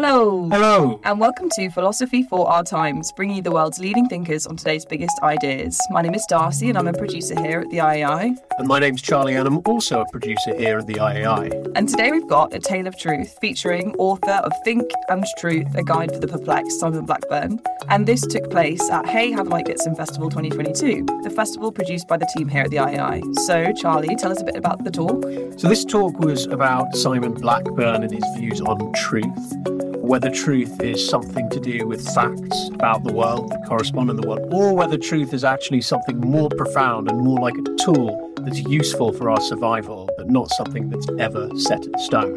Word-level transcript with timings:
Hello. 0.00 0.48
Hello. 0.48 1.00
And 1.02 1.18
welcome 1.18 1.50
to 1.56 1.70
Philosophy 1.70 2.22
for 2.22 2.48
Our 2.48 2.62
Times, 2.62 3.10
bringing 3.16 3.34
you 3.34 3.42
the 3.42 3.50
world's 3.50 3.80
leading 3.80 4.06
thinkers 4.06 4.46
on 4.46 4.56
today's 4.56 4.84
biggest 4.84 5.18
ideas. 5.24 5.76
My 5.90 6.02
name 6.02 6.14
is 6.14 6.24
Darcy, 6.28 6.68
and 6.68 6.78
I'm 6.78 6.86
a 6.86 6.92
producer 6.92 7.34
here 7.42 7.58
at 7.58 7.70
the 7.70 7.78
IAI. 7.78 8.36
And 8.58 8.68
my 8.68 8.78
name's 8.78 9.02
Charlie, 9.02 9.34
and 9.34 9.44
I'm 9.44 9.60
also 9.66 10.02
a 10.02 10.10
producer 10.12 10.54
here 10.56 10.78
at 10.78 10.86
the 10.86 10.94
IAI. 10.94 11.72
And 11.74 11.88
today 11.88 12.12
we've 12.12 12.28
got 12.28 12.54
A 12.54 12.60
Tale 12.60 12.86
of 12.86 12.96
Truth, 12.96 13.38
featuring 13.40 13.92
author 13.96 14.30
of 14.30 14.52
Think 14.62 14.88
and 15.08 15.24
Truth, 15.36 15.74
a 15.74 15.82
guide 15.82 16.12
for 16.12 16.20
the 16.20 16.28
perplexed, 16.28 16.78
Simon 16.78 17.04
Blackburn. 17.04 17.60
And 17.88 18.06
this 18.06 18.20
took 18.20 18.48
place 18.52 18.88
at 18.90 19.04
HowTheLightGetsIn 19.04 19.96
Festival 19.96 20.30
2022, 20.30 21.06
the 21.24 21.30
festival 21.30 21.72
produced 21.72 22.06
by 22.06 22.18
the 22.18 22.30
team 22.36 22.46
here 22.46 22.62
at 22.62 22.70
the 22.70 22.76
IAI. 22.76 23.36
So, 23.40 23.72
Charlie, 23.72 24.14
tell 24.14 24.30
us 24.30 24.40
a 24.40 24.44
bit 24.44 24.54
about 24.54 24.84
the 24.84 24.92
talk. 24.92 25.24
So, 25.58 25.68
this 25.68 25.84
talk 25.84 26.20
was 26.20 26.46
about 26.46 26.94
Simon 26.94 27.34
Blackburn 27.34 28.04
and 28.04 28.12
his 28.12 28.24
views 28.36 28.60
on 28.60 28.92
truth 28.92 29.87
whether 30.08 30.30
truth 30.30 30.80
is 30.80 31.06
something 31.06 31.50
to 31.50 31.60
do 31.60 31.86
with 31.86 32.02
facts 32.14 32.70
about 32.72 33.04
the 33.04 33.12
world 33.12 33.50
that 33.50 33.62
correspond 33.66 34.08
in 34.08 34.16
the 34.16 34.26
world, 34.26 34.40
or 34.50 34.72
whether 34.72 34.96
truth 34.96 35.34
is 35.34 35.44
actually 35.44 35.82
something 35.82 36.18
more 36.18 36.48
profound 36.48 37.10
and 37.10 37.20
more 37.20 37.38
like 37.38 37.54
a 37.58 37.76
tool 37.84 38.32
that's 38.38 38.60
useful 38.60 39.12
for 39.12 39.28
our 39.28 39.40
survival, 39.40 40.08
but 40.16 40.30
not 40.30 40.48
something 40.52 40.88
that's 40.88 41.06
ever 41.18 41.50
set 41.56 41.84
in 41.84 41.98
stone. 41.98 42.34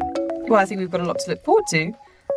Well, 0.48 0.60
I 0.60 0.66
think 0.66 0.80
we've 0.80 0.90
got 0.90 1.00
a 1.00 1.04
lot 1.04 1.18
to 1.20 1.30
look 1.30 1.42
forward 1.42 1.64
to. 1.70 1.94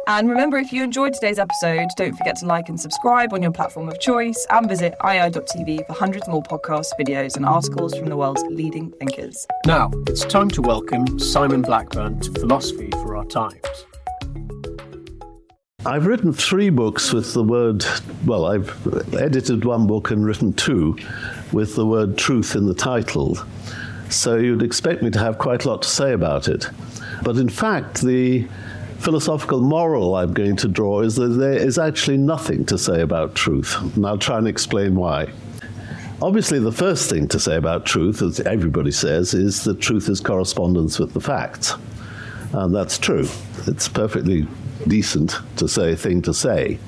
And 0.08 0.30
remember, 0.30 0.58
if 0.58 0.72
you 0.72 0.84
enjoyed 0.84 1.14
today's 1.14 1.38
episode, 1.38 1.90
don't 1.98 2.16
forget 2.16 2.38
to 2.38 2.46
like 2.46 2.70
and 2.70 2.80
subscribe 2.80 3.34
on 3.34 3.42
your 3.42 3.52
platform 3.52 3.90
of 3.90 4.00
choice 4.00 4.48
and 4.52 4.70
visit 4.70 4.96
iai.tv 5.02 5.86
for 5.86 5.94
hundreds 5.94 6.30
more 6.30 6.44
podcasts, 6.44 6.92
videos, 6.98 7.36
and 7.36 7.46
articles 7.46 7.94
from 7.94 8.08
the 8.08 8.16
world's 8.16 8.44
leading 8.44 8.90
thinkers. 8.92 9.46
Now, 9.66 9.92
it's 10.08 10.24
time 10.24 10.50
to 10.52 10.62
welcome 10.62 11.20
Simon 11.20 11.62
Blackburn 11.62 12.22
to 12.22 12.32
Philosophy 12.40 12.90
for 13.02 13.18
Our 13.18 13.26
Times. 13.26 13.86
I've 15.88 16.08
written 16.08 16.34
three 16.34 16.72
books 16.72 17.14
with 17.14 17.36
the 17.36 17.44
word, 17.44 17.86
well, 18.26 18.46
I've 18.46 19.14
edited 19.14 19.66
one 19.66 19.86
book 19.86 20.10
and 20.10 20.26
written 20.26 20.52
two 20.54 20.98
with 21.52 21.76
the 21.76 21.86
word 21.86 22.18
truth 22.18 22.56
in 22.56 22.66
the 22.66 22.74
title. 22.74 23.38
So 24.10 24.36
you'd 24.38 24.64
expect 24.64 25.04
me 25.04 25.12
to 25.12 25.20
have 25.20 25.38
quite 25.38 25.64
a 25.64 25.70
lot 25.70 25.84
to 25.84 25.88
say 25.88 26.14
about 26.14 26.48
it. 26.48 26.68
But 27.22 27.38
in 27.38 27.50
fact, 27.50 28.02
the 28.02 28.48
philosophical 28.98 29.62
moral 29.62 30.16
I'm 30.16 30.34
going 30.34 30.56
to 30.58 30.68
draw 30.68 31.02
is 31.02 31.18
that 31.18 31.28
there 31.28 31.54
is 31.54 31.78
actually 31.78 32.18
nothing 32.18 32.66
to 32.66 32.80
say 32.80 33.02
about 33.02 33.36
truth. 33.36 33.80
And 33.96 34.08
I'll 34.08 34.18
try 34.18 34.40
and 34.40 34.48
explain 34.48 34.96
why. 34.96 35.32
Obviously, 36.20 36.58
the 36.58 36.72
first 36.72 37.12
thing 37.12 37.28
to 37.28 37.40
say 37.40 37.58
about 37.58 37.86
truth, 37.86 38.24
as 38.24 38.40
everybody 38.40 38.92
says, 38.92 39.36
is 39.36 39.64
that 39.66 39.82
truth 39.82 40.10
is 40.10 40.20
correspondence 40.20 40.98
with 40.98 41.14
the 41.14 41.22
facts. 41.22 41.76
And 42.54 42.74
that's 42.74 42.98
true. 42.98 43.28
It's 43.68 43.88
perfectly 43.88 44.48
decent 44.88 45.36
to 45.58 45.68
say 45.68 45.96
thing 45.96 46.22
to 46.24 46.34
say. 46.34 46.80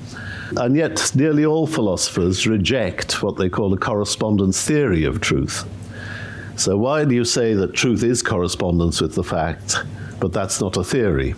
And 0.56 0.74
yet, 0.76 1.12
nearly 1.14 1.44
all 1.44 1.66
philosophers 1.66 2.46
reject 2.46 3.22
what 3.22 3.36
they 3.36 3.48
call 3.48 3.72
a 3.74 3.78
correspondence 3.78 4.64
theory 4.64 5.04
of 5.04 5.20
truth. 5.20 5.68
So, 6.56 6.76
why 6.76 7.04
do 7.04 7.14
you 7.14 7.24
say 7.24 7.54
that 7.54 7.74
truth 7.74 8.02
is 8.02 8.22
correspondence 8.22 9.00
with 9.00 9.14
the 9.14 9.22
fact, 9.22 9.76
but 10.20 10.32
that's 10.32 10.60
not 10.60 10.76
a 10.76 10.84
theory? 10.84 11.34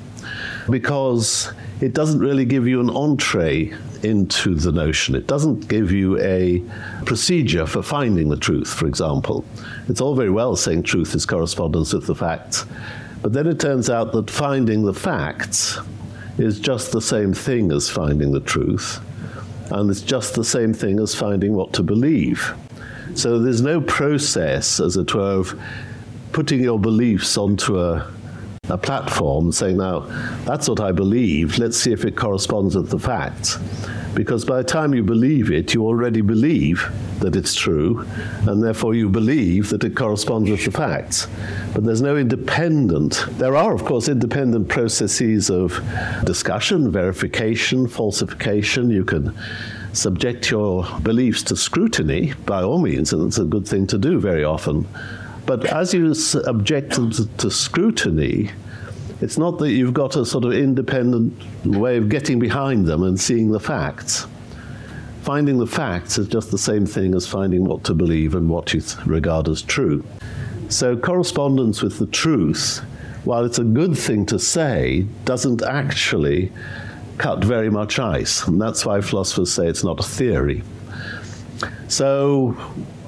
Because 0.68 1.52
it 1.80 1.92
doesn't 1.92 2.20
really 2.20 2.44
give 2.44 2.68
you 2.68 2.80
an 2.80 2.90
entree 2.90 3.72
into 4.02 4.54
the 4.54 4.72
notion. 4.72 5.14
It 5.14 5.26
doesn't 5.26 5.68
give 5.68 5.90
you 5.90 6.18
a 6.20 6.62
procedure 7.04 7.66
for 7.66 7.82
finding 7.82 8.28
the 8.28 8.36
truth, 8.36 8.72
for 8.72 8.86
example. 8.86 9.44
It's 9.88 10.00
all 10.00 10.14
very 10.14 10.30
well 10.30 10.56
saying 10.56 10.84
truth 10.84 11.14
is 11.14 11.26
correspondence 11.26 11.92
with 11.92 12.06
the 12.06 12.14
facts, 12.14 12.64
but 13.22 13.32
then 13.32 13.46
it 13.46 13.60
turns 13.60 13.90
out 13.90 14.12
that 14.12 14.30
finding 14.30 14.84
the 14.84 14.94
facts 14.94 15.78
is 16.38 16.60
just 16.60 16.92
the 16.92 17.00
same 17.00 17.34
thing 17.34 17.72
as 17.72 17.88
finding 17.88 18.32
the 18.32 18.40
truth, 18.40 19.00
and 19.70 19.90
it's 19.90 20.02
just 20.02 20.34
the 20.34 20.44
same 20.44 20.72
thing 20.72 21.00
as 21.00 21.14
finding 21.14 21.54
what 21.54 21.72
to 21.74 21.82
believe. 21.82 22.54
So 23.14 23.38
there's 23.38 23.62
no 23.62 23.80
process, 23.80 24.80
as 24.80 24.96
it 24.96 25.14
were, 25.14 25.40
of 25.40 25.60
putting 26.32 26.60
your 26.60 26.78
beliefs 26.78 27.36
onto 27.36 27.78
a, 27.78 28.10
a 28.70 28.78
platform, 28.78 29.52
saying, 29.52 29.76
now, 29.76 30.00
that's 30.44 30.68
what 30.68 30.80
I 30.80 30.92
believe, 30.92 31.58
let's 31.58 31.76
see 31.76 31.92
if 31.92 32.04
it 32.04 32.16
corresponds 32.16 32.76
with 32.76 32.90
the 32.90 32.98
facts 32.98 33.58
because 34.14 34.44
by 34.44 34.58
the 34.58 34.64
time 34.64 34.94
you 34.94 35.02
believe 35.02 35.50
it, 35.50 35.72
you 35.74 35.86
already 35.86 36.20
believe 36.20 36.90
that 37.20 37.36
it's 37.36 37.54
true, 37.54 38.04
and 38.46 38.62
therefore 38.62 38.94
you 38.94 39.08
believe 39.08 39.68
that 39.70 39.84
it 39.84 39.94
corresponds 39.94 40.50
with 40.50 40.64
the 40.64 40.70
facts. 40.70 41.28
But 41.74 41.84
there's 41.84 42.02
no 42.02 42.16
independent, 42.16 43.24
there 43.38 43.56
are, 43.56 43.72
of 43.72 43.84
course, 43.84 44.08
independent 44.08 44.68
processes 44.68 45.50
of 45.50 45.80
discussion, 46.24 46.90
verification, 46.90 47.86
falsification. 47.86 48.90
You 48.90 49.04
can 49.04 49.36
subject 49.92 50.50
your 50.50 50.86
beliefs 51.02 51.42
to 51.44 51.56
scrutiny, 51.56 52.32
by 52.46 52.62
all 52.62 52.78
means, 52.78 53.12
and 53.12 53.26
it's 53.28 53.38
a 53.38 53.44
good 53.44 53.66
thing 53.66 53.86
to 53.88 53.98
do 53.98 54.18
very 54.18 54.44
often. 54.44 54.86
But 55.46 55.66
as 55.66 55.92
you 55.94 56.14
them 56.46 57.12
to, 57.12 57.26
to 57.38 57.50
scrutiny, 57.50 58.50
it's 59.20 59.36
not 59.36 59.58
that 59.58 59.70
you've 59.70 59.94
got 59.94 60.16
a 60.16 60.24
sort 60.24 60.44
of 60.44 60.52
independent 60.52 61.34
way 61.64 61.96
of 61.96 62.08
getting 62.08 62.38
behind 62.38 62.86
them 62.86 63.02
and 63.02 63.20
seeing 63.20 63.50
the 63.50 63.60
facts. 63.60 64.26
Finding 65.22 65.58
the 65.58 65.66
facts 65.66 66.16
is 66.16 66.28
just 66.28 66.50
the 66.50 66.58
same 66.58 66.86
thing 66.86 67.14
as 67.14 67.26
finding 67.26 67.64
what 67.64 67.84
to 67.84 67.94
believe 67.94 68.34
and 68.34 68.48
what 68.48 68.72
you 68.72 68.82
regard 69.04 69.48
as 69.48 69.60
true. 69.60 70.04
So, 70.70 70.96
correspondence 70.96 71.82
with 71.82 71.98
the 71.98 72.06
truth, 72.06 72.78
while 73.24 73.44
it's 73.44 73.58
a 73.58 73.64
good 73.64 73.98
thing 73.98 74.24
to 74.26 74.38
say, 74.38 75.06
doesn't 75.24 75.62
actually 75.62 76.52
cut 77.18 77.44
very 77.44 77.68
much 77.68 77.98
ice. 77.98 78.46
And 78.46 78.60
that's 78.60 78.86
why 78.86 79.02
philosophers 79.02 79.52
say 79.52 79.66
it's 79.66 79.84
not 79.84 80.00
a 80.00 80.02
theory. 80.02 80.62
So, 81.88 82.56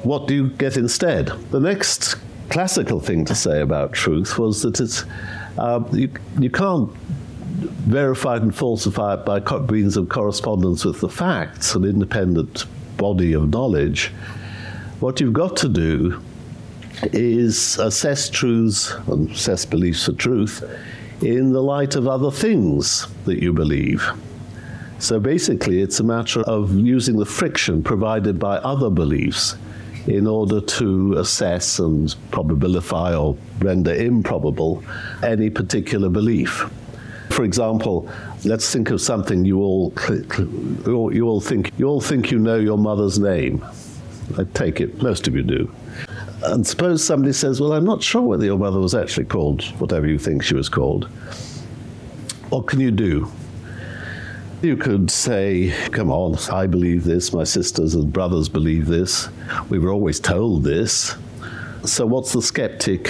what 0.04 0.26
do 0.26 0.34
you 0.34 0.48
get 0.48 0.76
instead? 0.76 1.28
The 1.50 1.60
next 1.60 2.16
classical 2.50 3.00
thing 3.00 3.24
to 3.24 3.34
say 3.34 3.60
about 3.60 3.92
truth 3.92 4.38
was 4.38 4.62
that 4.62 4.80
it's 4.80 5.04
uh, 5.58 5.82
you, 5.92 6.10
you 6.38 6.50
can't 6.50 6.90
verify 6.92 8.36
and 8.36 8.54
falsify 8.54 9.14
it 9.14 9.24
by 9.24 9.40
means 9.70 9.96
of 9.96 10.08
correspondence 10.08 10.84
with 10.84 11.00
the 11.00 11.08
facts, 11.08 11.74
an 11.74 11.84
independent 11.84 12.64
body 12.96 13.32
of 13.32 13.50
knowledge. 13.50 14.08
What 15.00 15.20
you've 15.20 15.32
got 15.32 15.56
to 15.58 15.68
do 15.68 16.22
is 17.12 17.78
assess 17.78 18.28
truths 18.28 18.92
and 19.06 19.30
assess 19.30 19.64
beliefs 19.64 20.06
for 20.06 20.12
truth 20.12 20.62
in 21.22 21.52
the 21.52 21.62
light 21.62 21.94
of 21.94 22.06
other 22.06 22.30
things 22.30 23.06
that 23.24 23.42
you 23.42 23.52
believe. 23.52 24.08
So 24.98 25.18
basically, 25.18 25.82
it's 25.82 26.00
a 26.00 26.04
matter 26.04 26.40
of 26.42 26.74
using 26.74 27.16
the 27.16 27.26
friction 27.26 27.82
provided 27.82 28.38
by 28.38 28.58
other 28.58 28.90
beliefs 28.90 29.56
in 30.06 30.26
order 30.26 30.60
to 30.60 31.14
assess 31.18 31.78
and 31.78 32.14
probabilify 32.30 33.18
or 33.18 33.36
render 33.64 33.94
improbable 33.94 34.82
any 35.22 35.48
particular 35.48 36.08
belief. 36.08 36.68
For 37.30 37.44
example, 37.44 38.10
let's 38.44 38.70
think 38.72 38.90
of 38.90 39.00
something 39.00 39.44
you 39.44 39.60
all 39.60 39.92
you 41.12 41.26
all 41.26 41.40
think 41.40 41.72
you 41.78 41.86
all 41.86 42.00
think 42.00 42.30
you 42.30 42.38
know 42.38 42.56
your 42.56 42.78
mother's 42.78 43.18
name. 43.18 43.64
I 44.38 44.44
take 44.54 44.80
it 44.80 45.02
most 45.02 45.28
of 45.28 45.34
you 45.34 45.42
do. 45.42 45.72
And 46.44 46.66
suppose 46.66 47.04
somebody 47.04 47.32
says, 47.32 47.60
"Well, 47.60 47.72
I'm 47.72 47.84
not 47.84 48.02
sure 48.02 48.22
whether 48.22 48.44
your 48.44 48.58
mother 48.58 48.80
was 48.80 48.94
actually 48.94 49.26
called 49.26 49.62
whatever 49.78 50.06
you 50.06 50.18
think 50.18 50.42
she 50.42 50.54
was 50.54 50.68
called." 50.68 51.08
What 52.50 52.66
can 52.66 52.80
you 52.80 52.90
do? 52.90 53.30
You 54.62 54.76
could 54.76 55.10
say, 55.10 55.74
come 55.90 56.08
on, 56.12 56.38
I 56.52 56.68
believe 56.68 57.02
this, 57.02 57.32
my 57.32 57.42
sisters 57.42 57.96
and 57.96 58.12
brothers 58.12 58.48
believe 58.48 58.86
this, 58.86 59.28
we 59.68 59.80
were 59.80 59.90
always 59.90 60.20
told 60.20 60.62
this. 60.62 61.16
So, 61.84 62.06
what's 62.06 62.32
the 62.32 62.40
skeptic? 62.40 63.08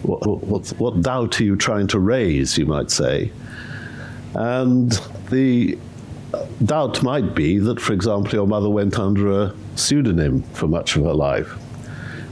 What, 0.00 0.26
what, 0.26 0.68
what 0.78 1.02
doubt 1.02 1.38
are 1.40 1.44
you 1.44 1.56
trying 1.56 1.88
to 1.88 1.98
raise, 1.98 2.56
you 2.56 2.64
might 2.64 2.90
say? 2.90 3.30
And 4.34 4.92
the 5.28 5.78
doubt 6.64 7.02
might 7.02 7.34
be 7.34 7.58
that, 7.58 7.78
for 7.78 7.92
example, 7.92 8.32
your 8.32 8.46
mother 8.46 8.70
went 8.70 8.98
under 8.98 9.42
a 9.42 9.54
pseudonym 9.76 10.42
for 10.54 10.68
much 10.68 10.96
of 10.96 11.04
her 11.04 11.12
life. 11.12 11.52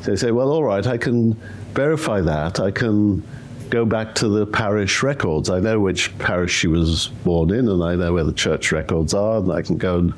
So 0.00 0.12
you 0.12 0.16
say, 0.16 0.30
well, 0.30 0.50
all 0.50 0.64
right, 0.64 0.86
I 0.86 0.96
can 0.96 1.34
verify 1.74 2.22
that. 2.22 2.58
I 2.58 2.70
can 2.70 3.22
go 3.70 3.84
back 3.84 4.14
to 4.16 4.28
the 4.28 4.46
parish 4.46 5.02
records. 5.02 5.48
I 5.48 5.60
know 5.60 5.78
which 5.78 6.16
parish 6.18 6.52
she 6.52 6.66
was 6.66 7.08
born 7.24 7.50
in, 7.50 7.68
and 7.68 7.82
I 7.82 7.94
know 7.94 8.12
where 8.12 8.24
the 8.24 8.32
church 8.32 8.72
records 8.72 9.14
are, 9.14 9.38
and 9.38 9.50
I 9.50 9.62
can 9.62 9.78
go 9.78 9.98
and 9.98 10.14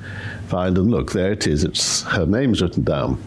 find 0.49 0.77
and 0.79 0.91
look. 0.91 1.13
There 1.13 1.33
it 1.33 1.47
is. 1.47 1.63
It's 1.63 2.03
her 2.03 2.27
name's 2.27 2.63
written 2.63 2.83
down. 2.83 3.23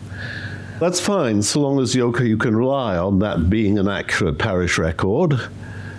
That's 0.80 1.00
fine, 1.00 1.42
so 1.42 1.62
long 1.62 1.80
as 1.80 1.96
you 1.96 2.14
you 2.20 2.38
can 2.38 2.56
rely 2.56 2.98
on 2.98 3.20
that 3.20 3.50
being 3.50 3.80
an 3.80 3.88
accurate 3.88 4.38
parish 4.38 4.78
record 4.78 5.40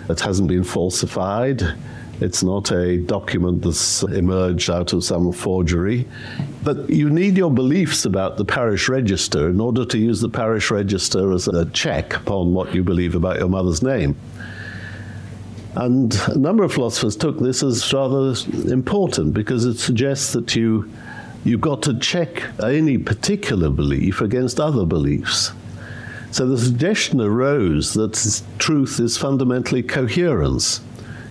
that 0.07 0.19
hasn't 0.19 0.47
been 0.47 0.63
falsified. 0.63 1.63
It's 2.19 2.41
not 2.41 2.71
a 2.71 2.97
document 2.97 3.61
that's 3.61 4.01
emerged 4.03 4.69
out 4.69 4.93
of 4.93 5.03
some 5.03 5.31
forgery. 5.31 6.07
But 6.63 6.89
you 6.89 7.09
need 7.09 7.37
your 7.37 7.51
beliefs 7.51 8.05
about 8.05 8.37
the 8.37 8.45
parish 8.45 8.89
register 8.89 9.49
in 9.49 9.61
order 9.61 9.85
to 9.85 9.97
use 9.97 10.21
the 10.21 10.29
parish 10.29 10.71
register 10.71 11.31
as 11.31 11.47
a 11.47 11.65
check 11.67 12.15
upon 12.15 12.53
what 12.53 12.73
you 12.73 12.83
believe 12.83 13.13
about 13.13 13.37
your 13.37 13.49
mother's 13.49 13.83
name. 13.83 14.15
And 15.75 16.15
a 16.29 16.37
number 16.37 16.63
of 16.63 16.73
philosophers 16.73 17.15
took 17.15 17.37
this 17.37 17.61
as 17.61 17.93
rather 17.93 18.33
important 18.71 19.35
because 19.35 19.63
it 19.65 19.77
suggests 19.77 20.33
that 20.33 20.55
you 20.55 20.91
you've 21.43 21.61
got 21.61 21.83
to 21.83 21.97
check 21.99 22.43
any 22.63 22.97
particular 22.97 23.69
belief 23.69 24.21
against 24.21 24.59
other 24.59 24.85
beliefs. 24.85 25.51
So 26.31 26.47
the 26.47 26.57
suggestion 26.57 27.21
arose 27.21 27.93
that 27.93 28.41
truth 28.57 28.99
is 28.99 29.17
fundamentally 29.17 29.83
coherence. 29.83 30.81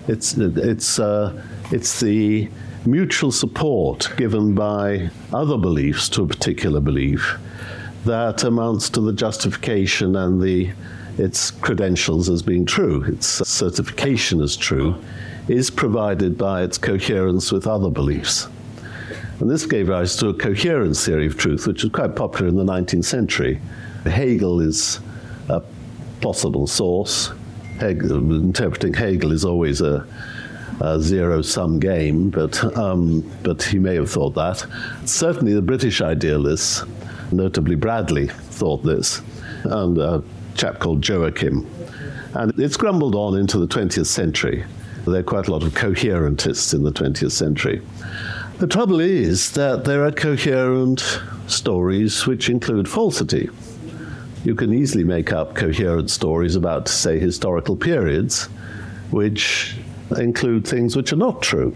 It's, 0.08 0.37
it's, 0.37 0.99
uh, 0.99 1.43
it's 1.73 2.00
the 2.00 2.49
mutual 2.87 3.32
support 3.32 4.12
given 4.17 4.55
by 4.55 5.11
other 5.32 5.58
beliefs 5.58 6.08
to 6.11 6.23
a 6.23 6.26
particular 6.26 6.81
belief 6.81 7.37
that 8.05 8.44
amounts 8.44 8.88
to 8.91 9.00
the 9.00 9.12
justification 9.12 10.14
and 10.14 10.41
the, 10.41 10.70
its 11.19 11.50
credentials 11.50 12.31
as 12.31 12.43
being 12.43 12.64
true, 12.64 13.03
its 13.03 13.26
certification 13.26 14.41
as 14.41 14.56
true, 14.56 14.94
is 15.49 15.70
provided 15.70 16.38
by 16.38 16.62
its 16.62 16.79
coherence 16.79 17.50
with 17.50 17.67
other 17.67 17.91
beliefs. 17.91 18.49
And 19.41 19.50
this 19.50 19.67
gave 19.67 19.88
rise 19.88 20.17
to 20.17 20.29
a 20.29 20.35
coherence 20.35 21.05
theory 21.05 21.26
of 21.26 21.37
truth, 21.37 21.67
which 21.67 21.82
was 21.82 21.93
quite 21.93 22.17
popular 22.17 22.49
in 22.49 22.56
the 22.56 22.64
19th 22.64 23.05
century. 23.05 23.61
Hegel 24.05 24.61
is 24.61 25.00
a 25.49 25.62
possible 26.20 26.67
source. 26.67 27.32
Hegel, 27.78 28.32
interpreting 28.34 28.94
Hegel 28.94 29.32
is 29.32 29.44
always 29.44 29.81
a, 29.81 30.06
a 30.81 31.00
zero-sum 31.00 31.78
game, 31.78 32.31
but 32.31 32.62
um, 32.76 33.20
but 33.43 33.62
he 33.62 33.78
may 33.78 33.94
have 33.94 34.11
thought 34.11 34.34
that. 34.34 34.67
Certainly, 35.05 35.55
the 35.55 35.62
British 35.62 36.00
idealists, 36.00 36.84
notably 37.32 37.75
Bradley, 37.75 38.28
thought 38.28 38.82
this, 38.82 39.23
and 39.64 39.99
a 39.99 40.23
chap 40.55 40.78
called 40.78 41.06
Joachim, 41.06 41.67
and 42.34 42.58
it's 42.58 42.76
grumbled 42.76 43.14
on 43.14 43.38
into 43.38 43.58
the 43.58 43.69
20th 43.69 44.06
century. 44.06 44.64
There 45.06 45.20
are 45.20 45.22
quite 45.22 45.46
a 45.46 45.52
lot 45.52 45.62
of 45.62 45.72
coherentists 45.72 46.75
in 46.75 46.82
the 46.82 46.93
20th 46.93 47.31
century. 47.31 47.81
The 48.58 48.67
trouble 48.67 49.00
is 49.00 49.52
that 49.52 49.84
there 49.84 50.05
are 50.05 50.11
coherent 50.11 51.20
stories 51.46 52.26
which 52.26 52.49
include 52.49 52.88
falsity. 52.88 53.50
You 54.46 54.54
can 54.54 54.72
easily 54.72 55.02
make 55.02 55.32
up 55.32 55.56
coherent 55.56 56.08
stories 56.08 56.54
about, 56.54 56.87
say, 56.87 57.19
historical 57.19 57.75
periods, 57.75 58.44
which 59.10 59.76
include 60.16 60.64
things 60.64 60.94
which 60.94 61.12
are 61.12 61.16
not 61.16 61.43
true. 61.43 61.75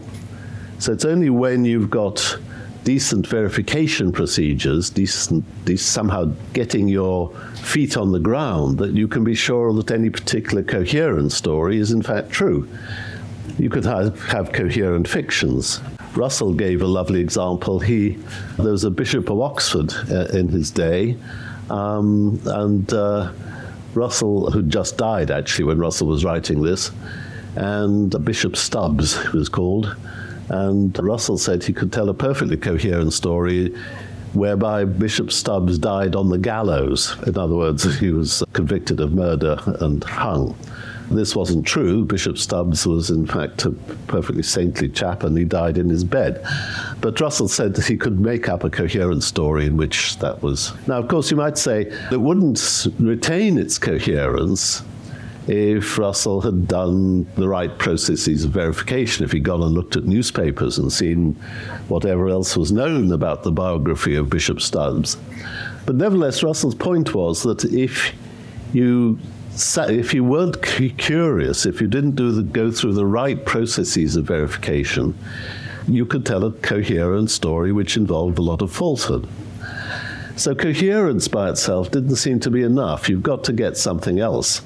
So 0.78 0.92
it's 0.92 1.04
only 1.04 1.30
when 1.30 1.64
you've 1.64 1.90
got 1.90 2.38
decent 2.84 3.26
verification 3.26 4.12
procedures, 4.12 4.88
decent, 4.88 5.44
somehow 5.80 6.26
getting 6.52 6.86
your 6.86 7.34
feet 7.56 7.96
on 7.96 8.12
the 8.12 8.20
ground, 8.20 8.78
that 8.78 8.92
you 8.92 9.08
can 9.08 9.24
be 9.24 9.34
sure 9.34 9.72
that 9.72 9.90
any 9.90 10.08
particular 10.08 10.62
coherent 10.62 11.32
story 11.32 11.76
is 11.76 11.90
in 11.90 12.02
fact 12.02 12.30
true. 12.30 12.68
You 13.58 13.68
could 13.68 13.84
have, 13.84 14.22
have 14.26 14.52
coherent 14.52 15.08
fictions. 15.08 15.80
Russell 16.14 16.54
gave 16.54 16.82
a 16.82 16.86
lovely 16.86 17.20
example. 17.20 17.80
He, 17.80 18.10
there 18.58 18.70
was 18.70 18.84
a 18.84 18.90
Bishop 18.90 19.28
of 19.28 19.40
Oxford 19.40 19.92
uh, 20.08 20.26
in 20.26 20.46
his 20.46 20.70
day, 20.70 21.16
um, 21.70 22.40
and 22.46 22.92
uh, 22.92 23.32
Russell, 23.94 24.50
who 24.50 24.62
just 24.62 24.96
died 24.96 25.30
actually 25.30 25.64
when 25.64 25.78
Russell 25.78 26.08
was 26.08 26.24
writing 26.24 26.62
this, 26.62 26.90
and 27.56 28.24
Bishop 28.24 28.56
Stubbs 28.56 29.32
was 29.32 29.48
called, 29.48 29.96
and 30.48 30.96
Russell 30.98 31.38
said 31.38 31.64
he 31.64 31.72
could 31.72 31.92
tell 31.92 32.08
a 32.08 32.14
perfectly 32.14 32.56
coherent 32.56 33.12
story 33.12 33.74
whereby 34.32 34.84
Bishop 34.84 35.32
Stubbs 35.32 35.78
died 35.78 36.14
on 36.14 36.28
the 36.28 36.38
gallows. 36.38 37.16
In 37.26 37.36
other 37.36 37.56
words, 37.56 37.98
he 37.98 38.10
was 38.10 38.44
convicted 38.52 39.00
of 39.00 39.12
murder 39.12 39.58
and 39.80 40.02
hung. 40.04 40.56
This 41.10 41.34
wasn't 41.34 41.66
true. 41.66 42.04
Bishop 42.04 42.38
Stubbs 42.38 42.86
was, 42.86 43.10
in 43.10 43.26
fact, 43.26 43.64
a 43.64 43.72
perfectly 44.06 44.44
saintly 44.44 44.88
chap 44.88 45.24
and 45.24 45.36
he 45.36 45.44
died 45.44 45.76
in 45.76 45.88
his 45.88 46.04
bed. 46.04 46.44
But 47.00 47.20
Russell 47.20 47.48
said 47.48 47.74
that 47.74 47.86
he 47.86 47.96
could 47.96 48.20
make 48.20 48.48
up 48.48 48.62
a 48.62 48.70
coherent 48.70 49.24
story 49.24 49.66
in 49.66 49.76
which 49.76 50.18
that 50.18 50.40
was. 50.40 50.72
Now, 50.86 50.98
of 50.98 51.08
course, 51.08 51.30
you 51.30 51.36
might 51.36 51.58
say 51.58 51.92
it 52.12 52.20
wouldn't 52.20 52.86
retain 53.00 53.58
its 53.58 53.76
coherence 53.76 54.82
if 55.48 55.98
Russell 55.98 56.42
had 56.42 56.68
done 56.68 57.26
the 57.34 57.48
right 57.48 57.76
processes 57.76 58.44
of 58.44 58.52
verification, 58.52 59.24
if 59.24 59.32
he'd 59.32 59.42
gone 59.42 59.62
and 59.62 59.72
looked 59.72 59.96
at 59.96 60.04
newspapers 60.04 60.78
and 60.78 60.92
seen 60.92 61.32
whatever 61.88 62.28
else 62.28 62.56
was 62.56 62.70
known 62.70 63.10
about 63.10 63.42
the 63.42 63.50
biography 63.50 64.14
of 64.14 64.30
Bishop 64.30 64.60
Stubbs. 64.60 65.16
But 65.86 65.96
nevertheless, 65.96 66.44
Russell's 66.44 66.76
point 66.76 67.14
was 67.14 67.42
that 67.42 67.64
if 67.64 68.14
you 68.72 69.18
if 69.54 70.14
you 70.14 70.24
weren't 70.24 70.62
curious, 70.62 71.66
if 71.66 71.80
you 71.80 71.86
didn't 71.86 72.16
do 72.16 72.32
the, 72.32 72.42
go 72.42 72.70
through 72.70 72.94
the 72.94 73.06
right 73.06 73.44
processes 73.44 74.16
of 74.16 74.24
verification, 74.24 75.16
you 75.88 76.06
could 76.06 76.24
tell 76.24 76.44
a 76.44 76.52
coherent 76.52 77.30
story 77.30 77.72
which 77.72 77.96
involved 77.96 78.38
a 78.38 78.42
lot 78.42 78.62
of 78.62 78.72
falsehood. 78.72 79.28
So 80.36 80.54
coherence 80.54 81.28
by 81.28 81.50
itself 81.50 81.90
didn't 81.90 82.16
seem 82.16 82.40
to 82.40 82.50
be 82.50 82.62
enough. 82.62 83.08
You've 83.08 83.22
got 83.22 83.44
to 83.44 83.52
get 83.52 83.76
something 83.76 84.20
else. 84.20 84.62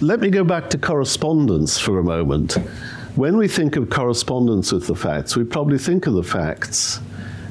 Let 0.00 0.20
me 0.20 0.30
go 0.30 0.44
back 0.44 0.70
to 0.70 0.78
correspondence 0.78 1.78
for 1.78 1.98
a 1.98 2.04
moment. 2.04 2.52
When 3.16 3.36
we 3.36 3.48
think 3.48 3.76
of 3.76 3.90
correspondence 3.90 4.72
with 4.72 4.86
the 4.86 4.94
facts, 4.94 5.36
we 5.36 5.44
probably 5.44 5.78
think 5.78 6.06
of 6.06 6.14
the 6.14 6.22
facts 6.22 7.00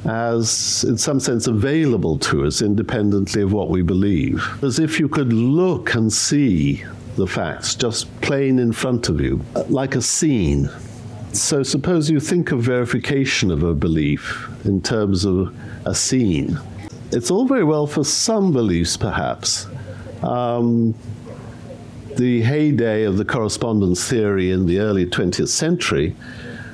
as, 0.04 0.84
in 0.84 0.98
some 0.98 1.20
sense, 1.20 1.46
available 1.46 2.18
to 2.18 2.44
us 2.44 2.62
independently 2.62 3.42
of 3.42 3.52
what 3.52 3.70
we 3.70 3.82
believe. 3.82 4.44
As 4.62 4.78
if 4.78 5.00
you 5.00 5.08
could 5.08 5.32
look 5.32 5.94
and 5.94 6.12
see 6.12 6.84
the 7.16 7.26
facts 7.26 7.74
just 7.74 8.20
plain 8.20 8.58
in 8.58 8.72
front 8.72 9.08
of 9.08 9.20
you, 9.20 9.40
like 9.68 9.94
a 9.94 10.02
scene. 10.02 10.68
So, 11.32 11.62
suppose 11.62 12.10
you 12.10 12.20
think 12.20 12.52
of 12.52 12.62
verification 12.62 13.50
of 13.50 13.62
a 13.62 13.74
belief 13.74 14.48
in 14.64 14.80
terms 14.80 15.24
of 15.24 15.54
a 15.84 15.94
scene. 15.94 16.58
It's 17.10 17.30
all 17.30 17.46
very 17.46 17.64
well 17.64 17.86
for 17.86 18.04
some 18.04 18.52
beliefs, 18.52 18.96
perhaps. 18.96 19.66
Um, 20.22 20.94
the 22.16 22.42
heyday 22.42 23.02
of 23.04 23.16
the 23.16 23.24
correspondence 23.24 24.08
theory 24.08 24.52
in 24.52 24.66
the 24.66 24.78
early 24.78 25.06
20th 25.06 25.48
century 25.48 26.14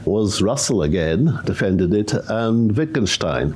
was 0.05 0.43
Russell 0.43 0.83
again, 0.83 1.39
defended 1.45 1.93
it, 1.95 2.13
and 2.29 2.77
Wittgenstein. 2.77 3.55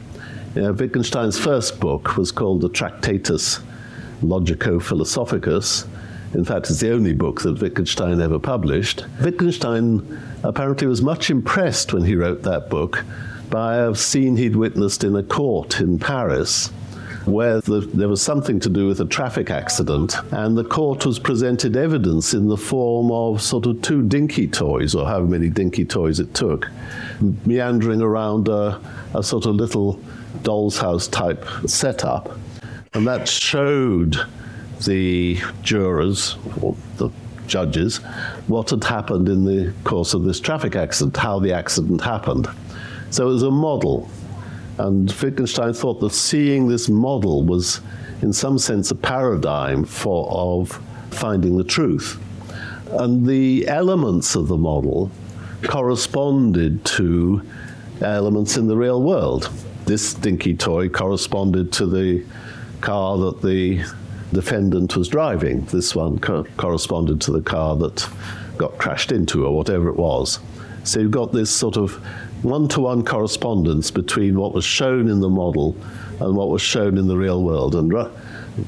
Uh, 0.56 0.72
Wittgenstein's 0.72 1.38
first 1.38 1.80
book 1.80 2.16
was 2.16 2.30
called 2.30 2.60
the 2.60 2.68
Tractatus 2.68 3.60
Logico 4.22 4.80
Philosophicus. 4.80 5.86
In 6.34 6.44
fact, 6.44 6.70
it's 6.70 6.80
the 6.80 6.92
only 6.92 7.12
book 7.12 7.42
that 7.42 7.60
Wittgenstein 7.60 8.20
ever 8.20 8.38
published. 8.38 9.04
Wittgenstein 9.22 10.20
apparently 10.42 10.86
was 10.86 11.02
much 11.02 11.30
impressed 11.30 11.92
when 11.92 12.04
he 12.04 12.16
wrote 12.16 12.42
that 12.42 12.68
book 12.68 13.04
by 13.50 13.76
a 13.76 13.94
scene 13.94 14.36
he'd 14.36 14.56
witnessed 14.56 15.04
in 15.04 15.14
a 15.16 15.22
court 15.22 15.80
in 15.80 15.98
Paris 15.98 16.70
where 17.26 17.60
the, 17.60 17.80
there 17.80 18.08
was 18.08 18.20
something 18.20 18.60
to 18.60 18.68
do 18.68 18.86
with 18.86 19.00
a 19.00 19.04
traffic 19.04 19.50
accident, 19.50 20.16
and 20.32 20.56
the 20.56 20.64
court 20.64 21.06
was 21.06 21.18
presented 21.18 21.76
evidence 21.76 22.34
in 22.34 22.48
the 22.48 22.56
form 22.56 23.10
of 23.10 23.40
sort 23.40 23.66
of 23.66 23.80
two 23.82 24.02
dinky 24.02 24.46
toys, 24.46 24.94
or 24.94 25.06
however 25.06 25.26
many 25.26 25.48
dinky 25.48 25.84
toys 25.84 26.20
it 26.20 26.34
took, 26.34 26.68
meandering 27.46 28.02
around 28.02 28.48
a, 28.48 28.80
a 29.14 29.22
sort 29.22 29.46
of 29.46 29.54
little 29.54 30.00
doll's 30.42 30.78
house 30.78 31.08
type 31.08 31.46
setup. 31.66 32.38
And 32.92 33.06
that 33.06 33.28
showed 33.28 34.18
the 34.84 35.38
jurors, 35.62 36.36
or 36.60 36.76
the 36.96 37.10
judges, 37.46 37.98
what 38.48 38.70
had 38.70 38.84
happened 38.84 39.28
in 39.28 39.44
the 39.44 39.72
course 39.84 40.14
of 40.14 40.24
this 40.24 40.40
traffic 40.40 40.76
accident, 40.76 41.16
how 41.16 41.38
the 41.38 41.52
accident 41.52 42.02
happened. 42.02 42.48
So 43.10 43.28
it 43.28 43.32
was 43.32 43.42
a 43.42 43.50
model 43.50 44.08
and 44.78 45.10
Wittgenstein 45.10 45.72
thought 45.72 46.00
that 46.00 46.12
seeing 46.12 46.68
this 46.68 46.88
model 46.88 47.44
was, 47.44 47.80
in 48.22 48.32
some 48.32 48.58
sense, 48.58 48.90
a 48.90 48.94
paradigm 48.94 49.84
for, 49.84 50.28
of 50.30 50.80
finding 51.10 51.56
the 51.56 51.64
truth. 51.64 52.20
And 52.90 53.26
the 53.26 53.66
elements 53.68 54.34
of 54.34 54.48
the 54.48 54.56
model 54.56 55.10
corresponded 55.62 56.84
to 56.84 57.42
elements 58.00 58.56
in 58.56 58.66
the 58.66 58.76
real 58.76 59.02
world. 59.02 59.50
This 59.86 60.14
dinky 60.14 60.54
toy 60.54 60.88
corresponded 60.88 61.72
to 61.74 61.86
the 61.86 62.24
car 62.80 63.16
that 63.18 63.42
the 63.42 63.84
defendant 64.32 64.96
was 64.96 65.08
driving. 65.08 65.64
This 65.66 65.94
one 65.94 66.18
co- 66.18 66.44
corresponded 66.56 67.20
to 67.22 67.32
the 67.32 67.40
car 67.40 67.76
that 67.76 68.08
got 68.58 68.76
crashed 68.78 69.12
into 69.12 69.46
or 69.46 69.56
whatever 69.56 69.88
it 69.88 69.96
was. 69.96 70.40
So 70.84 71.00
you've 71.00 71.10
got 71.10 71.32
this 71.32 71.50
sort 71.50 71.76
of 71.76 72.04
one 72.44 72.68
to 72.68 72.80
one 72.80 73.04
correspondence 73.04 73.90
between 73.90 74.38
what 74.38 74.52
was 74.52 74.64
shown 74.64 75.08
in 75.08 75.20
the 75.20 75.28
model 75.28 75.76
and 76.20 76.36
what 76.36 76.50
was 76.50 76.62
shown 76.62 76.98
in 76.98 77.08
the 77.08 77.16
real 77.16 77.42
world. 77.42 77.74
And 77.74 77.92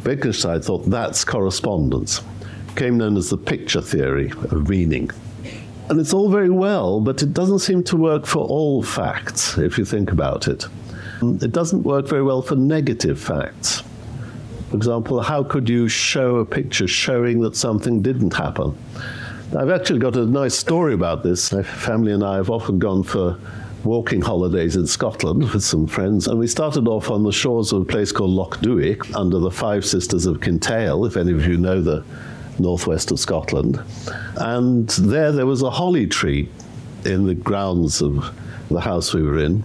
Wittgenstein 0.05 0.63
thought 0.63 0.89
that's 0.91 1.25
correspondence. 1.25 2.23
Became 2.69 2.97
known 2.99 3.17
as 3.17 3.31
the 3.31 3.37
picture 3.37 3.81
theory 3.81 4.31
of 4.51 4.69
meaning. 4.69 5.11
And 5.89 6.01
it's 6.01 6.13
all 6.13 6.31
very 6.31 6.51
well, 6.51 7.01
but 7.01 7.23
it 7.23 7.33
doesn't 7.33 7.61
seem 7.61 7.85
to 7.85 7.97
work 7.97 8.27
for 8.27 8.45
all 8.45 8.83
facts, 8.83 9.57
if 9.57 9.79
you 9.79 9.85
think 9.85 10.11
about 10.11 10.49
it. 10.49 10.67
It 11.23 11.53
doesn't 11.53 11.85
work 11.85 12.09
very 12.09 12.23
well 12.23 12.43
for 12.43 12.57
negative 12.57 13.21
facts. 13.21 13.83
For 14.71 14.77
example, 14.77 15.21
how 15.21 15.45
could 15.45 15.69
you 15.69 15.89
show 15.89 16.37
a 16.37 16.45
picture 16.45 16.89
showing 16.89 17.41
that 17.43 17.57
something 17.57 18.03
didn't 18.03 18.35
happen? 18.35 18.77
I've 19.57 19.71
actually 19.71 20.01
got 20.01 20.17
a 20.17 20.27
nice 20.27 20.57
story 20.57 20.93
about 20.93 21.23
this. 21.23 21.53
My 21.53 21.63
family 21.63 22.13
and 22.13 22.25
I 22.25 22.37
have 22.37 22.51
often 22.51 22.81
gone 22.81 23.05
for 23.05 23.39
walking 23.87 24.21
holidays 24.21 24.77
in 24.77 24.87
Scotland 24.87 25.51
with 25.53 25.63
some 25.63 25.87
friends, 25.87 26.27
and 26.27 26.39
we 26.39 26.47
started 26.47 26.89
off 26.89 27.11
on 27.11 27.23
the 27.23 27.33
shores 27.33 27.73
of 27.73 27.83
a 27.83 27.85
place 27.85 28.13
called 28.13 28.31
Loch 28.31 28.59
Duich 28.59 29.15
under 29.15 29.39
the 29.39 29.51
Five 29.51 29.87
Sisters 29.87 30.27
of 30.27 30.41
Kintail, 30.41 31.07
if 31.07 31.17
any 31.17 31.33
of 31.33 31.47
you 31.47 31.57
know 31.57 31.81
the 31.81 32.05
northwest 32.59 33.11
of 33.11 33.21
Scotland. 33.21 33.81
And 34.37 34.89
there, 34.89 35.33
there 35.33 35.47
was 35.47 35.63
a 35.63 35.71
holly 35.71 36.07
tree 36.07 36.49
in 37.05 37.27
the 37.27 37.35
grounds 37.35 38.03
of 38.03 38.35
the 38.69 38.81
house 38.81 39.15
we 39.15 39.23
were 39.23 39.39
in. 39.39 39.63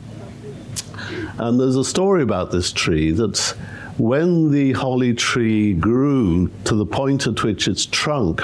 And 1.38 1.60
there's 1.60 1.76
a 1.76 1.84
story 1.84 2.22
about 2.22 2.52
this 2.52 2.72
tree 2.72 3.12
that 3.12 3.56
when 3.98 4.52
the 4.52 4.74
holly 4.74 5.14
tree 5.14 5.74
grew 5.74 6.50
to 6.66 6.76
the 6.76 6.86
point 6.86 7.28
at 7.28 7.44
which 7.44 7.68
its 7.68 7.86
trunk 7.86 8.42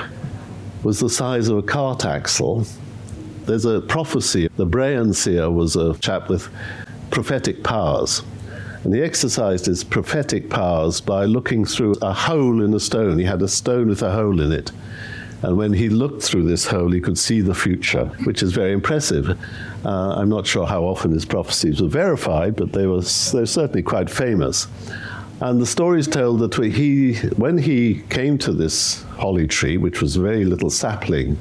was 0.84 1.00
the 1.00 1.10
size 1.10 1.50
of 1.50 1.58
a 1.58 1.62
cart 1.62 2.06
axle, 2.06 2.66
there's 3.48 3.66
a 3.66 3.82
prophecy. 3.82 4.50
The 4.58 4.68
Brahan 4.68 5.16
seer 5.16 5.50
was 5.50 5.76
a 5.76 5.98
chap 5.98 6.30
with 6.30 6.50
prophetic 7.10 7.64
powers. 7.64 8.22
And 8.84 8.94
he 8.94 9.02
exercised 9.02 9.66
his 9.66 9.84
prophetic 9.84 10.50
powers 10.50 11.02
by 11.02 11.26
looking 11.26 11.66
through 11.66 11.96
a 12.02 12.14
hole 12.14 12.64
in 12.64 12.74
a 12.74 12.80
stone. 12.80 13.18
He 13.18 13.26
had 13.26 13.42
a 13.42 13.48
stone 13.48 13.88
with 13.88 14.02
a 14.04 14.12
hole 14.12 14.40
in 14.40 14.52
it. 14.52 14.72
And 15.42 15.58
when 15.58 15.74
he 15.74 15.90
looked 15.90 16.24
through 16.24 16.44
this 16.44 16.68
hole, 16.68 16.92
he 16.92 17.00
could 17.00 17.18
see 17.18 17.42
the 17.42 17.54
future, 17.54 18.06
which 18.24 18.42
is 18.42 18.54
very 18.54 18.74
impressive. 18.74 19.38
Uh, 19.86 20.16
I'm 20.16 20.30
not 20.30 20.48
sure 20.48 20.66
how 20.66 20.84
often 20.84 21.12
his 21.12 21.26
prophecies 21.26 21.82
were 21.82 21.88
verified, 21.88 22.56
but 22.56 22.74
they 22.74 22.88
were, 22.88 23.02
they 23.02 23.40
were 23.40 23.46
certainly 23.46 23.84
quite 23.84 24.10
famous. 24.10 24.68
And 25.40 25.62
the 25.62 25.68
story 25.68 26.00
is 26.00 26.08
told 26.08 26.40
that 26.40 26.56
he, 26.56 27.16
when 27.36 27.60
he 27.60 28.02
came 28.10 28.40
to 28.40 28.52
this 28.52 29.04
holly 29.04 29.48
tree, 29.48 29.78
which 29.78 30.02
was 30.02 30.16
a 30.18 30.22
very 30.22 30.44
little 30.44 30.72
sapling 30.72 31.38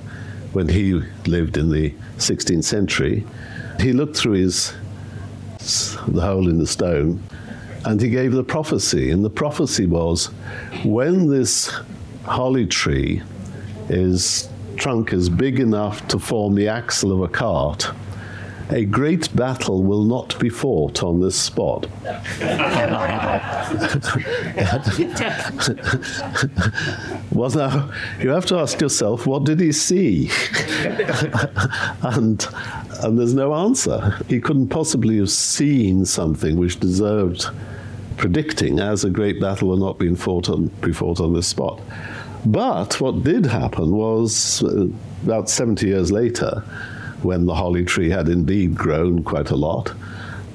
when 0.52 0.68
he 0.68 0.94
lived 1.26 1.56
in 1.56 1.70
the 1.70 1.90
16th 2.18 2.64
century, 2.64 3.26
he 3.80 3.92
looked 3.92 4.16
through 4.16 4.32
his 4.32 4.74
the 6.06 6.20
hole 6.20 6.48
in 6.48 6.58
the 6.58 6.66
stone 6.66 7.20
and 7.84 8.00
he 8.00 8.08
gave 8.08 8.32
the 8.32 8.44
prophecy. 8.44 9.10
And 9.10 9.24
the 9.24 9.30
prophecy 9.30 9.86
was 9.86 10.26
when 10.84 11.28
this 11.28 11.72
holly 12.24 12.66
tree 12.66 13.22
is 13.88 14.48
trunk 14.76 15.12
is 15.12 15.28
big 15.28 15.58
enough 15.60 16.06
to 16.08 16.18
form 16.18 16.54
the 16.54 16.68
axle 16.68 17.12
of 17.12 17.22
a 17.22 17.28
cart, 17.28 17.90
a 18.70 18.84
great 18.84 19.34
battle 19.34 19.82
will 19.82 20.04
not 20.04 20.38
be 20.38 20.48
fought 20.48 21.02
on 21.02 21.20
this 21.20 21.38
spot. 21.38 21.86
well, 27.32 27.50
now, 27.50 27.90
you 28.20 28.30
have 28.30 28.46
to 28.46 28.56
ask 28.56 28.80
yourself, 28.80 29.26
what 29.26 29.44
did 29.44 29.60
he 29.60 29.72
see? 29.72 30.30
and, 32.02 32.46
and 33.02 33.18
there's 33.18 33.34
no 33.34 33.54
answer. 33.54 34.18
He 34.28 34.40
couldn't 34.40 34.68
possibly 34.68 35.18
have 35.18 35.30
seen 35.30 36.04
something 36.04 36.56
which 36.56 36.80
deserved 36.80 37.46
predicting 38.16 38.80
as 38.80 39.04
a 39.04 39.10
great 39.10 39.40
battle 39.40 39.68
will 39.68 39.76
not 39.76 39.98
be 39.98 40.14
fought 40.14 40.48
on, 40.48 40.68
be 40.80 40.92
fought 40.92 41.20
on 41.20 41.34
this 41.34 41.46
spot. 41.46 41.80
But 42.44 43.00
what 43.00 43.24
did 43.24 43.46
happen 43.46 43.90
was 43.90 44.62
uh, 44.62 44.86
about 45.24 45.50
70 45.50 45.86
years 45.86 46.12
later, 46.12 46.62
when 47.22 47.46
the 47.46 47.54
holly 47.54 47.84
tree 47.84 48.10
had 48.10 48.28
indeed 48.28 48.74
grown 48.74 49.22
quite 49.22 49.50
a 49.50 49.56
lot, 49.56 49.92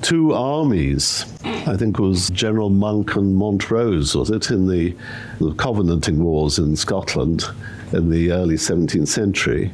two 0.01 0.33
armies, 0.33 1.25
I 1.43 1.77
think 1.77 1.99
it 1.99 2.01
was 2.01 2.29
General 2.29 2.69
Monk 2.69 3.15
and 3.15 3.35
Montrose, 3.35 4.15
was 4.15 4.29
it, 4.29 4.49
in 4.49 4.67
the, 4.67 4.95
the 5.39 5.53
Covenanting 5.53 6.23
Wars 6.23 6.57
in 6.59 6.75
Scotland 6.75 7.45
in 7.93 8.09
the 8.09 8.31
early 8.31 8.55
17th 8.55 9.07
century. 9.07 9.71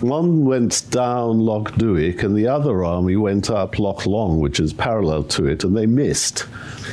One 0.00 0.44
went 0.44 0.84
down 0.90 1.40
Loch 1.40 1.72
Duich 1.72 2.22
and 2.22 2.36
the 2.36 2.46
other 2.46 2.84
army 2.84 3.16
went 3.16 3.48
up 3.48 3.78
Loch 3.78 4.04
Long, 4.06 4.38
which 4.40 4.60
is 4.60 4.72
parallel 4.72 5.24
to 5.24 5.46
it, 5.46 5.64
and 5.64 5.76
they 5.76 5.86
missed. 5.86 6.46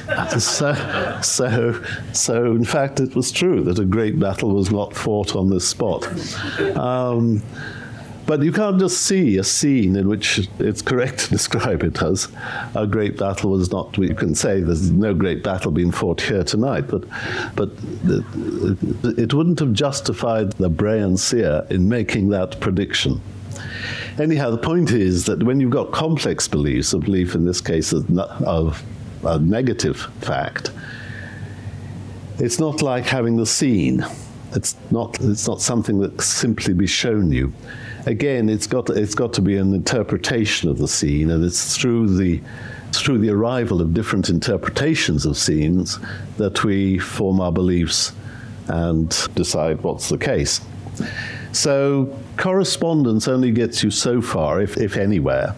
so, 0.39 1.19
so, 1.21 1.83
so, 2.13 2.51
in 2.51 2.63
fact, 2.63 2.99
it 2.99 3.15
was 3.15 3.31
true 3.31 3.63
that 3.63 3.79
a 3.79 3.85
great 3.85 4.19
battle 4.19 4.53
was 4.53 4.71
not 4.71 4.95
fought 4.95 5.35
on 5.35 5.49
this 5.49 5.67
spot. 5.67 6.07
Um, 6.77 7.41
but 8.31 8.43
you 8.43 8.51
can't 8.53 8.79
just 8.79 9.01
see 9.01 9.37
a 9.39 9.43
scene 9.43 9.97
in 9.97 10.07
which 10.07 10.47
it's 10.57 10.81
correct 10.81 11.19
to 11.19 11.29
describe 11.37 11.83
it 11.83 12.01
as 12.01 12.29
a 12.75 12.87
great 12.87 13.17
battle 13.17 13.51
was 13.51 13.69
not. 13.73 13.97
You 13.97 14.15
can 14.15 14.35
say 14.35 14.61
there's 14.61 14.89
no 14.89 15.13
great 15.13 15.43
battle 15.43 15.69
being 15.69 15.91
fought 15.91 16.21
here 16.21 16.41
tonight, 16.45 16.87
but 16.87 17.03
but 17.57 17.71
it 19.19 19.33
wouldn't 19.33 19.59
have 19.59 19.73
justified 19.73 20.53
the 20.53 20.69
Brahan 20.69 21.19
seer 21.19 21.67
in 21.69 21.89
making 21.89 22.29
that 22.29 22.57
prediction. 22.61 23.19
Anyhow, 24.17 24.49
the 24.51 24.57
point 24.57 24.91
is 24.91 25.25
that 25.25 25.43
when 25.43 25.59
you've 25.59 25.71
got 25.71 25.91
complex 25.91 26.47
beliefs, 26.47 26.93
a 26.93 26.99
belief 26.99 27.35
in 27.35 27.43
this 27.43 27.59
case 27.59 27.91
of, 27.91 28.17
of 28.17 28.81
a 29.25 29.39
negative 29.39 29.97
fact, 30.21 30.71
it's 32.39 32.61
not 32.61 32.81
like 32.81 33.03
having 33.03 33.35
the 33.35 33.45
scene. 33.45 34.05
It's 34.53 34.77
not, 34.89 35.19
it's 35.19 35.49
not 35.49 35.59
something 35.59 35.99
that 35.99 36.21
simply 36.21 36.73
be 36.73 36.87
shown 36.87 37.29
you. 37.33 37.51
Again, 38.05 38.49
it's 38.49 38.65
got, 38.65 38.89
it's 38.89 39.13
got 39.13 39.33
to 39.33 39.41
be 39.41 39.57
an 39.57 39.73
interpretation 39.73 40.69
of 40.69 40.77
the 40.77 40.87
scene, 40.87 41.29
and 41.29 41.43
it's 41.43 41.77
through 41.77 42.17
the, 42.17 42.41
through 42.93 43.19
the 43.19 43.29
arrival 43.29 43.79
of 43.79 43.93
different 43.93 44.29
interpretations 44.29 45.25
of 45.25 45.37
scenes 45.37 45.99
that 46.37 46.63
we 46.63 46.97
form 46.97 47.39
our 47.39 47.51
beliefs 47.51 48.13
and 48.67 49.09
decide 49.35 49.81
what's 49.81 50.09
the 50.09 50.17
case. 50.17 50.61
So, 51.51 52.17
correspondence 52.37 53.27
only 53.27 53.51
gets 53.51 53.83
you 53.83 53.91
so 53.91 54.21
far, 54.21 54.61
if, 54.61 54.77
if 54.77 54.97
anywhere. 54.97 55.53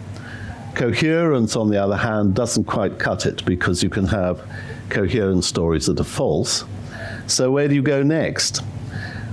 Coherence, 0.74 1.56
on 1.56 1.70
the 1.70 1.82
other 1.82 1.96
hand, 1.96 2.34
doesn't 2.34 2.64
quite 2.64 2.98
cut 2.98 3.26
it 3.26 3.44
because 3.44 3.82
you 3.82 3.88
can 3.88 4.06
have 4.06 4.46
coherent 4.90 5.44
stories 5.44 5.86
that 5.86 5.98
are 6.00 6.04
false. 6.04 6.64
So, 7.26 7.50
where 7.52 7.68
do 7.68 7.74
you 7.74 7.82
go 7.82 8.02
next? 8.02 8.62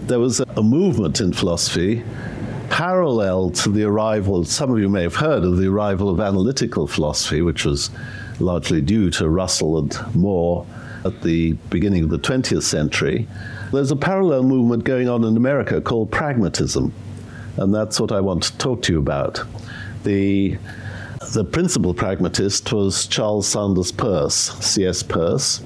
There 0.03 0.19
was 0.19 0.39
a 0.39 0.63
movement 0.63 1.19
in 1.19 1.33
philosophy 1.33 2.03
parallel 2.71 3.49
to 3.51 3.69
the 3.69 3.83
arrival, 3.83 4.45
some 4.45 4.71
of 4.71 4.79
you 4.79 4.87
may 4.87 5.03
have 5.03 5.15
heard 5.15 5.43
of 5.43 5.57
the 5.57 5.67
arrival 5.67 6.09
of 6.09 6.21
analytical 6.21 6.87
philosophy, 6.87 7.41
which 7.41 7.65
was 7.65 7.91
largely 8.39 8.81
due 8.81 9.11
to 9.11 9.29
Russell 9.29 9.77
and 9.77 10.15
Moore 10.15 10.65
at 11.03 11.21
the 11.21 11.51
beginning 11.69 12.03
of 12.03 12.09
the 12.09 12.17
20th 12.17 12.63
century. 12.63 13.27
There's 13.73 13.91
a 13.91 13.95
parallel 13.95 14.43
movement 14.43 14.85
going 14.85 15.09
on 15.09 15.25
in 15.25 15.35
America 15.35 15.81
called 15.81 16.11
pragmatism, 16.11 16.93
and 17.57 17.75
that's 17.75 17.99
what 17.99 18.13
I 18.13 18.21
want 18.21 18.43
to 18.43 18.57
talk 18.57 18.81
to 18.83 18.93
you 18.93 18.99
about. 18.99 19.41
The 20.03 20.57
the 21.33 21.45
principal 21.45 21.93
pragmatist 21.93 22.73
was 22.73 23.05
Charles 23.05 23.47
Sanders 23.47 23.91
Peirce, 23.91 24.51
C.S. 24.59 25.03
Peirce, 25.03 25.61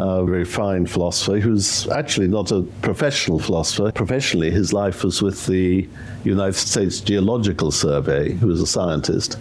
a 0.00 0.24
very 0.24 0.44
fine 0.44 0.86
philosopher 0.86 1.38
who's 1.38 1.86
actually 1.88 2.28
not 2.28 2.50
a 2.50 2.62
professional 2.82 3.38
philosopher. 3.38 3.92
Professionally, 3.92 4.50
his 4.50 4.72
life 4.72 5.04
was 5.04 5.20
with 5.20 5.46
the 5.46 5.86
United 6.24 6.54
States 6.54 7.00
Geological 7.00 7.70
Survey, 7.70 8.32
who 8.32 8.46
was 8.46 8.60
a 8.60 8.66
scientist. 8.66 9.38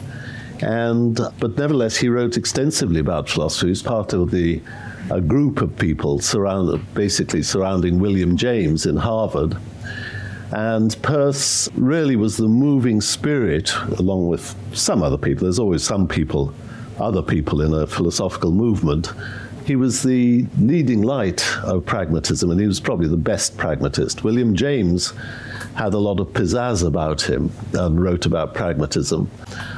And, 0.61 1.15
but 1.39 1.57
nevertheless, 1.57 1.95
he 1.97 2.09
wrote 2.09 2.35
extensively 2.35 2.99
about 2.99 3.29
philosophy. 3.29 3.67
He 3.67 3.71
was 3.71 3.81
part 3.81 4.13
of 4.13 4.31
the 4.31 4.61
a 5.11 5.21
group 5.21 5.61
of 5.61 5.75
people 5.77 6.19
surround, 6.19 6.93
basically 6.93 7.41
surrounding 7.41 7.99
William 7.99 8.37
James 8.37 8.85
in 8.85 8.97
Harvard. 8.97 9.57
And 10.51 10.95
Peirce 11.01 11.69
really 11.73 12.15
was 12.15 12.37
the 12.37 12.47
moving 12.47 13.01
spirit, 13.01 13.73
along 13.97 14.27
with 14.27 14.55
some 14.73 15.01
other 15.01 15.17
people. 15.17 15.43
There's 15.45 15.59
always 15.59 15.83
some 15.83 16.07
people, 16.07 16.53
other 16.99 17.21
people 17.21 17.61
in 17.61 17.73
a 17.73 17.87
philosophical 17.87 18.51
movement 18.51 19.11
he 19.69 19.75
was 19.75 20.01
the 20.01 20.47
leading 20.59 21.03
light 21.03 21.47
of 21.59 21.85
pragmatism, 21.85 22.49
and 22.49 22.59
he 22.59 22.65
was 22.65 22.79
probably 22.79 23.07
the 23.07 23.15
best 23.15 23.55
pragmatist. 23.55 24.23
William 24.23 24.55
James 24.55 25.13
had 25.75 25.93
a 25.93 25.97
lot 25.99 26.19
of 26.19 26.29
pizzazz 26.29 26.83
about 26.83 27.21
him 27.21 27.51
and 27.73 28.01
wrote 28.01 28.25
about 28.25 28.55
pragmatism, 28.55 29.29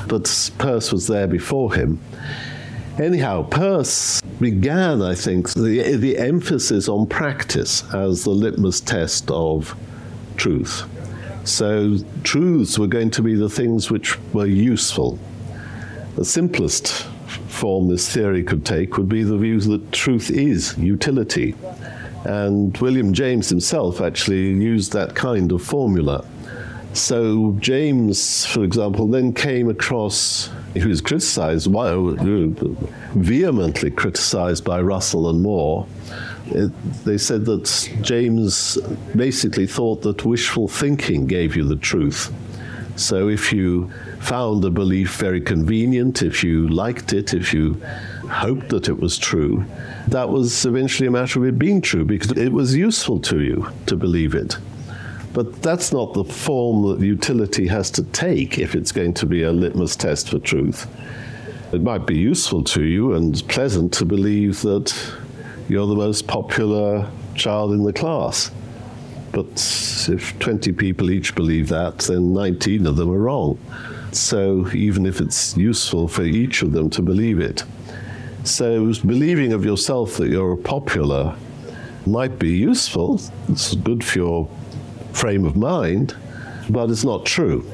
but 0.08 0.50
Peirce 0.60 0.94
was 0.94 1.08
there 1.08 1.28
before 1.28 1.74
him. 1.74 2.00
Anyhow, 3.00 3.44
Peirce 3.44 4.22
began, 4.40 5.02
I 5.02 5.14
think, 5.14 5.50
the, 5.56 5.98
the 5.98 6.18
emphasis 6.18 6.88
on 6.88 7.06
practice 7.06 7.84
as 7.94 8.24
the 8.24 8.30
litmus 8.30 8.80
test 8.80 9.30
of 9.30 9.76
truth. 10.38 10.86
So, 11.44 11.98
truths 12.24 12.80
were 12.80 12.88
going 12.88 13.12
to 13.12 13.22
be 13.22 13.36
the 13.36 13.50
things 13.50 13.92
which 13.92 14.18
were 14.32 14.46
useful. 14.46 15.20
The 16.16 16.24
simplest 16.24 17.08
form 17.62 17.88
this 17.88 18.12
theory 18.12 18.44
could 18.44 18.66
take 18.66 18.98
would 18.98 19.08
be 19.08 19.22
the 19.22 19.38
view 19.38 19.60
that 19.60 19.92
truth 19.92 20.32
is 20.32 20.76
utility. 20.80 21.54
And 22.26 22.76
William 22.80 23.14
James 23.14 23.50
himself 23.50 24.02
actually 24.02 24.50
used 24.54 24.94
that 24.94 25.14
kind 25.14 25.52
of 25.52 25.62
formula. 25.62 26.26
So 26.94 27.56
James, 27.60 28.48
for 28.48 28.64
example, 28.64 29.06
then 29.08 29.32
came 29.32 29.70
across, 29.70 30.50
he 30.74 30.84
was 30.88 31.02
criticized, 31.02 31.68
uh, 31.68 32.16
vehemently 33.14 33.92
criticized 33.92 34.66
by 34.66 34.82
Russell 34.82 35.30
and 35.30 35.44
Moore. 35.44 35.86
It, 36.48 36.72
they 37.06 37.20
said 37.20 37.46
that 37.46 37.66
James 38.02 38.80
basically 39.16 39.68
thought 39.68 40.02
that 40.02 40.26
wishful 40.26 40.68
thinking 40.68 41.28
gave 41.28 41.56
you 41.56 41.64
the 41.64 41.76
truth. 41.76 42.34
So 43.02 43.30
if 43.30 43.52
you 43.52 43.92
found 44.20 44.64
the 44.64 44.70
belief 44.70 45.16
very 45.16 45.42
convenient, 45.42 46.22
if 46.22 46.44
you 46.44 46.68
liked 46.68 47.14
it, 47.14 47.34
if 47.34 47.54
you 47.54 47.82
hoped 48.30 48.70
that 48.70 48.90
it 48.90 49.00
was 49.00 49.18
true, 49.18 49.66
that 50.08 50.30
was 50.30 50.66
eventually 50.66 51.08
a 51.08 51.12
matter 51.12 51.40
of 51.40 51.46
it 51.46 51.58
being 51.58 51.82
true 51.82 52.06
because 52.06 52.32
it 52.32 52.52
was 52.52 52.76
useful 52.76 53.20
to 53.22 53.42
you 53.42 53.68
to 53.88 53.96
believe 53.98 54.36
it. 54.36 54.58
But 55.34 55.62
that's 55.62 55.92
not 55.92 56.14
the 56.14 56.24
form 56.24 56.90
that 56.90 57.06
utility 57.06 57.68
has 57.68 57.90
to 57.92 58.04
take 58.04 58.60
if 58.60 58.76
it's 58.76 58.92
going 58.92 59.14
to 59.16 59.26
be 59.26 59.44
a 59.44 59.52
litmus 59.52 59.96
test 59.96 60.30
for 60.30 60.40
truth. 60.40 60.88
It 61.74 61.82
might 61.82 62.06
be 62.06 62.18
useful 62.18 62.64
to 62.66 62.84
you 62.84 63.14
and 63.14 63.48
pleasant 63.48 63.94
to 63.94 64.06
believe 64.06 64.62
that 64.62 64.94
you're 65.70 65.88
the 65.88 65.96
most 65.96 66.28
popular 66.28 67.10
child 67.34 67.72
in 67.72 67.84
the 67.84 67.94
class. 67.94 68.52
But 69.32 70.08
if 70.10 70.38
20 70.40 70.72
people 70.74 71.10
each 71.10 71.36
believe 71.36 71.70
that, 71.70 72.00
then 72.00 72.34
19 72.34 72.86
of 72.86 72.96
them 72.98 73.10
are 73.12 73.18
wrong. 73.18 73.58
So 74.12 74.70
even 74.74 75.06
if 75.06 75.22
it's 75.22 75.56
useful 75.56 76.08
for 76.08 76.24
each 76.24 76.62
of 76.64 76.74
them 76.74 76.90
to 76.92 77.02
believe 77.02 77.40
it. 77.40 77.64
So 78.44 78.94
believing 79.06 79.54
of 79.54 79.64
yourself 79.64 80.18
that 80.18 80.30
you're 80.30 80.58
popular 80.58 81.36
might 82.06 82.40
be 82.40 82.50
useful. 82.50 83.22
It's 83.48 83.76
good 83.76 84.04
for 84.04 84.20
your 84.20 84.50
frame 85.14 85.46
of 85.46 85.56
mind, 85.56 86.16
but 86.70 86.90
it's 86.90 87.04
not 87.04 87.26
true. 87.26 87.70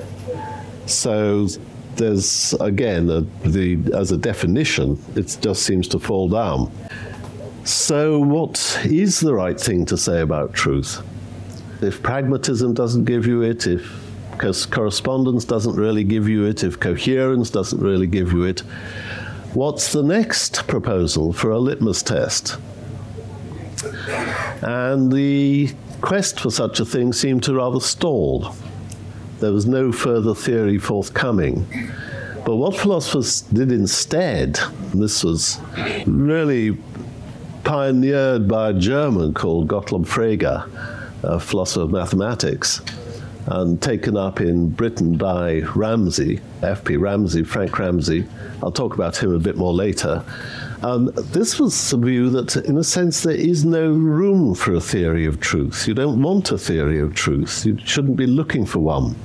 So 0.85 1.47
there's 1.95 2.53
again 2.59 3.09
a, 3.09 3.21
the 3.47 3.79
as 3.93 4.11
a 4.11 4.17
definition, 4.17 5.01
it 5.15 5.37
just 5.41 5.63
seems 5.63 5.87
to 5.89 5.99
fall 5.99 6.29
down. 6.29 6.71
So 7.63 8.19
what 8.19 8.79
is 8.85 9.19
the 9.19 9.33
right 9.33 9.59
thing 9.59 9.85
to 9.87 9.97
say 9.97 10.21
about 10.21 10.53
truth? 10.53 11.01
If 11.81 12.01
pragmatism 12.01 12.73
doesn't 12.73 13.05
give 13.05 13.27
you 13.27 13.43
it, 13.43 13.67
if 13.67 14.07
because 14.31 14.67
correspondence 14.67 15.45
doesn't 15.45 15.75
really 15.75 16.03
give 16.03 16.29
you 16.29 16.45
it, 16.45 16.63
if 16.63 16.79
coherence 16.79 17.49
doesn't 17.49 17.81
really 17.81 18.05
give 18.05 18.31
you 18.31 18.43
it, 18.43 18.59
what's 19.53 19.91
the 19.91 20.03
next 20.03 20.67
proposal 20.67 21.33
for 21.33 21.49
a 21.49 21.57
litmus 21.57 22.03
test? 22.03 22.57
And 24.61 25.11
the 25.11 25.73
quest 26.01 26.39
for 26.39 26.51
such 26.51 26.79
a 26.79 26.85
thing 26.85 27.13
seemed 27.13 27.43
to 27.43 27.55
rather 27.55 27.79
stall. 27.79 28.55
There 29.39 29.51
was 29.51 29.65
no 29.65 29.91
further 29.91 30.35
theory 30.35 30.77
forthcoming. 30.77 31.65
But 32.45 32.57
what 32.57 32.77
philosophers 32.77 33.41
did 33.41 33.71
instead, 33.71 34.59
this 34.93 35.23
was 35.23 35.59
really 36.05 36.77
pioneered 37.63 38.47
by 38.47 38.69
a 38.69 38.73
German 38.73 39.33
called 39.33 39.67
Gottlob 39.67 40.05
Frege, 40.05 40.96
a 41.23 41.39
philosopher 41.39 41.81
of 41.81 41.91
mathematics, 41.91 42.81
and 43.47 43.81
taken 43.81 44.17
up 44.17 44.41
in 44.41 44.69
Britain 44.69 45.17
by 45.17 45.61
Ramsey, 45.75 46.41
F.P. 46.61 46.97
Ramsey, 46.97 47.43
Frank 47.43 47.79
Ramsey. 47.79 48.25
I'll 48.61 48.71
talk 48.71 48.93
about 48.93 49.15
him 49.17 49.33
a 49.33 49.39
bit 49.39 49.55
more 49.55 49.73
later. 49.73 50.23
Um, 50.83 51.11
this 51.15 51.59
was 51.59 51.89
the 51.89 51.97
view 51.97 52.29
that, 52.31 52.55
in 52.57 52.77
a 52.77 52.83
sense, 52.83 53.23
there 53.23 53.33
is 53.33 53.65
no 53.65 53.89
room 53.89 54.53
for 54.53 54.73
a 54.73 54.81
theory 54.81 55.25
of 55.25 55.39
truth. 55.39 55.87
You 55.87 55.93
don't 55.93 56.21
want 56.21 56.51
a 56.51 56.57
theory 56.57 56.99
of 56.99 57.15
truth. 57.15 57.65
You 57.65 57.77
shouldn't 57.83 58.17
be 58.17 58.27
looking 58.27 58.65
for 58.65 58.79
one. 58.79 59.15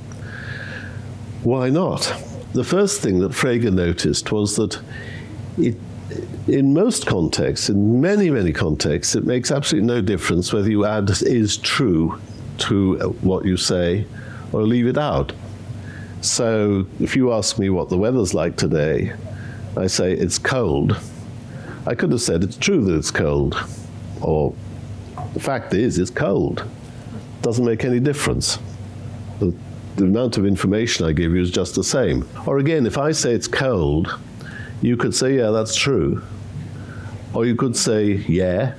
Why 1.43 1.69
not? 1.69 2.13
The 2.53 2.63
first 2.63 3.01
thing 3.01 3.19
that 3.19 3.31
Frege 3.31 3.71
noticed 3.71 4.31
was 4.31 4.55
that 4.55 4.79
it, 5.57 5.75
in 6.47 6.73
most 6.73 7.05
contexts, 7.05 7.69
in 7.69 8.01
many, 8.01 8.29
many 8.29 8.51
contexts, 8.51 9.15
it 9.15 9.25
makes 9.25 9.51
absolutely 9.51 9.87
no 9.87 10.01
difference 10.01 10.51
whether 10.51 10.69
you 10.69 10.85
add 10.85 11.09
is 11.21 11.57
true 11.57 12.19
to 12.59 12.97
what 13.21 13.45
you 13.45 13.57
say 13.57 14.05
or 14.51 14.63
leave 14.63 14.87
it 14.87 14.97
out. 14.97 15.33
So 16.21 16.87
if 16.99 17.15
you 17.15 17.33
ask 17.33 17.59
me 17.59 17.69
what 17.69 17.89
the 17.89 17.97
weather's 17.97 18.33
like 18.33 18.55
today, 18.55 19.13
I 19.75 19.87
say 19.87 20.13
it's 20.13 20.37
cold 20.37 20.97
I 21.85 21.95
could 21.95 22.11
have 22.11 22.21
said 22.21 22.43
it's 22.43 22.55
true 22.55 22.83
that 22.85 22.95
it's 22.95 23.11
cold, 23.11 23.61
or 24.21 24.53
the 25.33 25.39
fact 25.39 25.73
is 25.73 25.99
it's 25.99 26.09
cold. 26.09 26.65
Doesn't 27.41 27.65
make 27.65 27.83
any 27.83 27.99
difference. 27.99 28.57
The, 29.39 29.53
the 29.97 30.05
amount 30.05 30.37
of 30.37 30.45
information 30.45 31.05
I 31.05 31.11
give 31.11 31.33
you 31.33 31.41
is 31.41 31.51
just 31.51 31.75
the 31.75 31.83
same. 31.83 32.25
Or 32.45 32.59
again, 32.59 32.85
if 32.85 32.97
I 32.97 33.11
say 33.11 33.33
it's 33.33 33.49
cold, 33.49 34.17
you 34.83 34.97
could 34.97 35.15
say, 35.15 35.37
yeah, 35.37 35.49
that's 35.49 35.75
true. 35.75 36.21
Or 37.33 37.45
you 37.45 37.55
could 37.55 37.75
say, 37.75 38.23
yeah. 38.27 38.75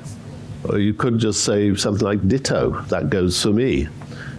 Or 0.69 0.79
you 0.79 0.93
could 0.93 1.19
just 1.19 1.45
say 1.45 1.75
something 1.75 2.05
like 2.05 2.29
ditto. 2.29 2.83
That 2.89 3.09
goes 3.09 3.43
for 3.43 3.51
me. 3.51 3.89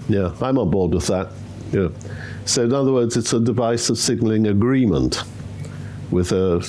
Yeah, 0.08 0.34
I'm 0.41 0.60
on 0.60 0.69
board 0.69 0.93
with 0.93 1.08
that. 1.08 1.32
Yeah. 1.71 1.89
So, 2.45 2.65
in 2.65 2.73
other 2.73 2.93
words, 2.93 3.17
it's 3.17 3.34
a 3.34 3.39
device 3.39 3.89
of 3.89 3.97
signaling 3.97 4.45
agreement 4.47 5.23
with 6.12 6.32
a 6.32 6.63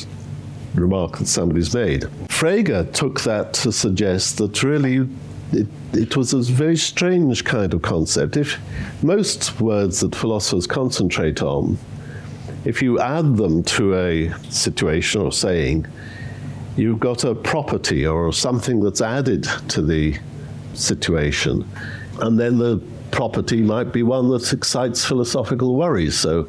remark 0.75 1.19
that 1.19 1.27
somebody's 1.27 1.75
made. 1.75 2.03
Frege 2.29 2.91
took 2.95 3.21
that 3.21 3.53
to 3.55 3.73
suggest 3.73 4.39
that 4.39 4.63
really 4.63 5.07
it, 5.53 5.67
it, 5.93 6.17
was 6.17 6.33
a 6.33 6.41
very 6.41 6.77
strange 6.77 7.45
kind 7.45 7.75
of 7.75 7.83
concept. 7.83 8.39
If 8.39 8.59
most 9.03 9.61
words 9.61 10.01
that 10.01 10.15
philosophers 10.15 10.67
concentrate 10.67 11.43
on, 11.43 11.79
if 12.66 12.83
you 12.83 12.98
add 12.98 13.37
them 13.37 13.62
to 13.62 13.94
a 13.94 14.35
situation 14.50 15.22
or 15.22 15.31
saying, 15.31 15.87
you've 16.76 16.98
got 16.98 17.22
a 17.22 17.33
property 17.33 18.05
or 18.05 18.33
something 18.33 18.81
that's 18.81 19.00
added 19.00 19.44
to 19.68 19.81
the 19.81 20.18
situation, 20.74 21.66
and 22.20 22.38
then 22.38 22.59
the 22.59 22.83
property 23.12 23.62
might 23.62 23.92
be 23.92 24.02
one 24.02 24.29
that 24.31 24.52
excites 24.52 25.05
philosophical 25.05 25.76
worries. 25.76 26.18
So 26.18 26.48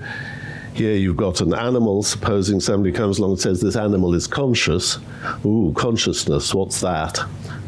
here 0.74 0.96
you've 0.96 1.18
got 1.18 1.40
an 1.40 1.54
animal, 1.54 2.02
supposing 2.02 2.60
somebody 2.60 2.92
comes 2.92 3.20
along 3.20 3.32
and 3.34 3.40
says 3.40 3.62
this 3.62 3.76
animal 3.76 4.16
is 4.16 4.26
conscious. 4.26 4.98
Ooh, 5.46 5.72
consciousness, 5.78 6.52
what's 6.52 6.82
that? 6.82 7.20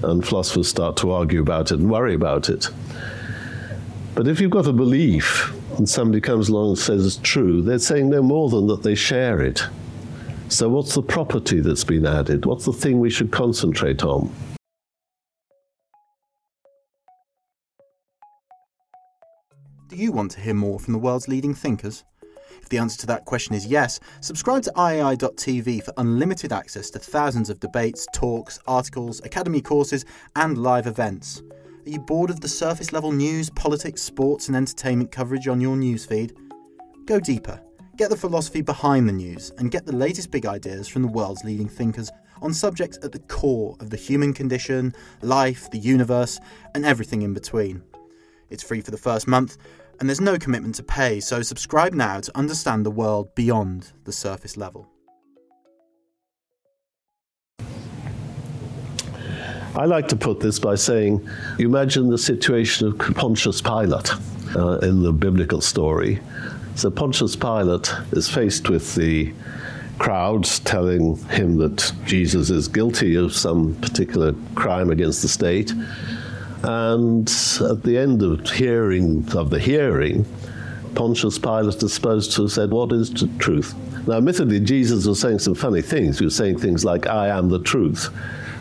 And 0.02 0.26
philosophers 0.28 0.68
start 0.68 0.98
to 0.98 1.12
argue 1.12 1.42
about 1.42 1.72
it 1.72 1.80
and 1.80 1.90
worry 1.90 2.16
about 2.16 2.50
it. 2.50 2.68
But 4.16 4.28
if 4.28 4.42
you've 4.42 4.50
got 4.50 4.66
a 4.66 4.74
belief 4.74 5.54
and 5.80 5.90
somebody 5.90 6.20
comes 6.22 6.50
along 6.50 6.70
and 6.70 6.78
says 6.78 7.06
it's 7.06 7.18
true, 7.18 7.62
they're 7.62 7.80
saying 7.80 8.10
no 8.10 8.22
more 8.22 8.50
than 8.50 8.68
that 8.68 8.84
they 8.84 8.96
share 8.96 9.42
it. 9.42 9.66
So, 10.50 10.68
what's 10.68 10.94
the 10.94 11.02
property 11.02 11.62
that's 11.62 11.84
been 11.84 12.06
added? 12.06 12.46
What's 12.46 12.66
the 12.66 12.74
thing 12.74 13.00
we 13.00 13.10
should 13.10 13.32
concentrate 13.32 14.04
on? 14.04 14.32
Do 19.88 19.96
you 19.96 20.12
want 20.12 20.32
to 20.32 20.40
hear 20.42 20.54
more 20.54 20.80
from 20.80 20.94
the 20.94 21.00
world's 21.00 21.28
leading 21.28 21.56
thinkers? 21.56 22.04
If 22.62 22.70
the 22.70 22.78
answer 22.78 23.00
to 23.00 23.08
that 23.08 23.26
question 23.26 23.56
is 23.56 23.66
yes, 23.66 24.00
subscribe 24.22 24.64
to 24.64 24.72
iai.tv 24.72 25.84
for 25.84 25.94
unlimited 25.98 26.52
access 26.52 26.90
to 26.92 27.00
thousands 27.00 27.50
of 27.50 27.60
debates, 27.60 28.06
talks, 28.14 28.60
articles, 28.68 29.22
academy 29.24 29.62
courses, 29.62 30.06
and 30.36 30.58
live 30.58 30.88
events. 30.88 31.42
Are 31.90 31.92
you 31.92 32.00
bored 32.00 32.30
of 32.30 32.40
the 32.40 32.48
surface 32.48 32.94
level 32.94 33.12
news, 33.12 33.50
politics, 33.50 34.04
sports, 34.04 34.48
and 34.48 34.56
entertainment 34.56 35.12
coverage 35.12 35.48
on 35.48 35.60
your 35.60 35.76
newsfeed? 35.76 36.38
Go 37.08 37.20
deeper. 37.20 37.60
Get 37.98 38.12
the 38.12 38.16
philosophy 38.16 38.62
behind 38.62 39.10
the 39.10 39.14
news 39.14 39.52
and 39.58 39.72
get 39.72 39.88
the 39.88 39.96
latest 39.96 40.30
big 40.30 40.46
ideas 40.46 40.88
from 40.88 41.02
the 41.02 41.08
world's 41.08 41.44
leading 41.44 41.68
thinkers 41.68 42.12
on 42.44 42.54
subjects 42.54 43.00
at 43.02 43.12
the 43.12 43.18
core 43.18 43.76
of 43.80 43.90
the 43.90 43.98
human 43.98 44.36
condition, 44.36 44.94
life, 45.24 45.72
the 45.72 45.80
universe, 45.80 46.40
and 46.76 46.86
everything 46.86 47.24
in 47.24 47.34
between. 47.34 47.82
It's 48.52 48.62
free 48.62 48.82
for 48.82 48.92
the 48.92 48.98
first 48.98 49.28
month, 49.28 49.58
and 50.00 50.08
there's 50.08 50.22
no 50.22 50.38
commitment 50.38 50.76
to 50.76 50.84
pay, 50.84 51.20
so 51.20 51.42
subscribe 51.42 51.96
now 51.96 52.20
to 52.20 52.38
understand 52.38 52.86
the 52.86 52.92
world 52.92 53.34
beyond 53.34 53.94
the 54.04 54.14
surface 54.14 54.58
level. 54.58 54.88
I 59.76 59.86
like 59.86 60.08
to 60.10 60.16
put 60.16 60.40
this 60.40 60.60
by 60.60 60.76
saying 60.76 61.28
you 61.58 61.68
imagine 61.68 62.10
the 62.10 62.18
situation 62.18 62.88
of 62.88 62.98
Pontius 63.16 63.62
Pilate 63.62 64.12
uh, 64.56 64.80
in 64.80 65.04
the 65.04 65.14
biblical 65.14 65.62
story. 65.62 66.20
So 66.76 66.90
Pontius 66.90 67.36
Pilate 67.36 67.94
is 68.12 68.30
faced 68.30 68.70
with 68.70 68.96
the 68.96 69.34
crowds 70.00 70.60
telling 70.60 71.18
him 71.28 71.58
that 71.58 71.92
Jesus 72.06 72.50
is 72.50 72.68
guilty 72.68 73.16
of 73.16 73.34
some 73.34 73.76
particular 73.76 74.34
crime 74.56 74.90
against 74.90 75.22
the 75.22 75.28
state. 75.28 75.74
And 76.64 77.30
at 77.62 77.84
the 77.84 77.98
end 77.98 78.22
of 78.24 78.50
hearing 78.50 79.28
of 79.34 79.50
the 79.50 79.60
hearing, 79.60 80.26
Pontius 80.96 81.38
Pilate 81.38 81.84
is 81.84 81.94
supposed 81.94 82.32
to 82.34 82.44
have 82.44 82.52
said, 82.52 82.72
What 82.72 82.92
is 82.92 83.12
the 83.12 83.28
truth? 83.38 83.76
Now, 84.08 84.18
admittedly, 84.18 84.60
Jesus 84.60 85.06
was 85.06 85.20
saying 85.20 85.40
some 85.40 85.56
funny 85.56 85.82
things. 85.82 86.20
He 86.20 86.26
was 86.26 86.36
saying 86.36 86.60
things 86.60 86.84
like, 86.84 87.08
I 87.08 87.28
am 87.28 87.50
the 87.50 87.60
truth, 87.60 88.10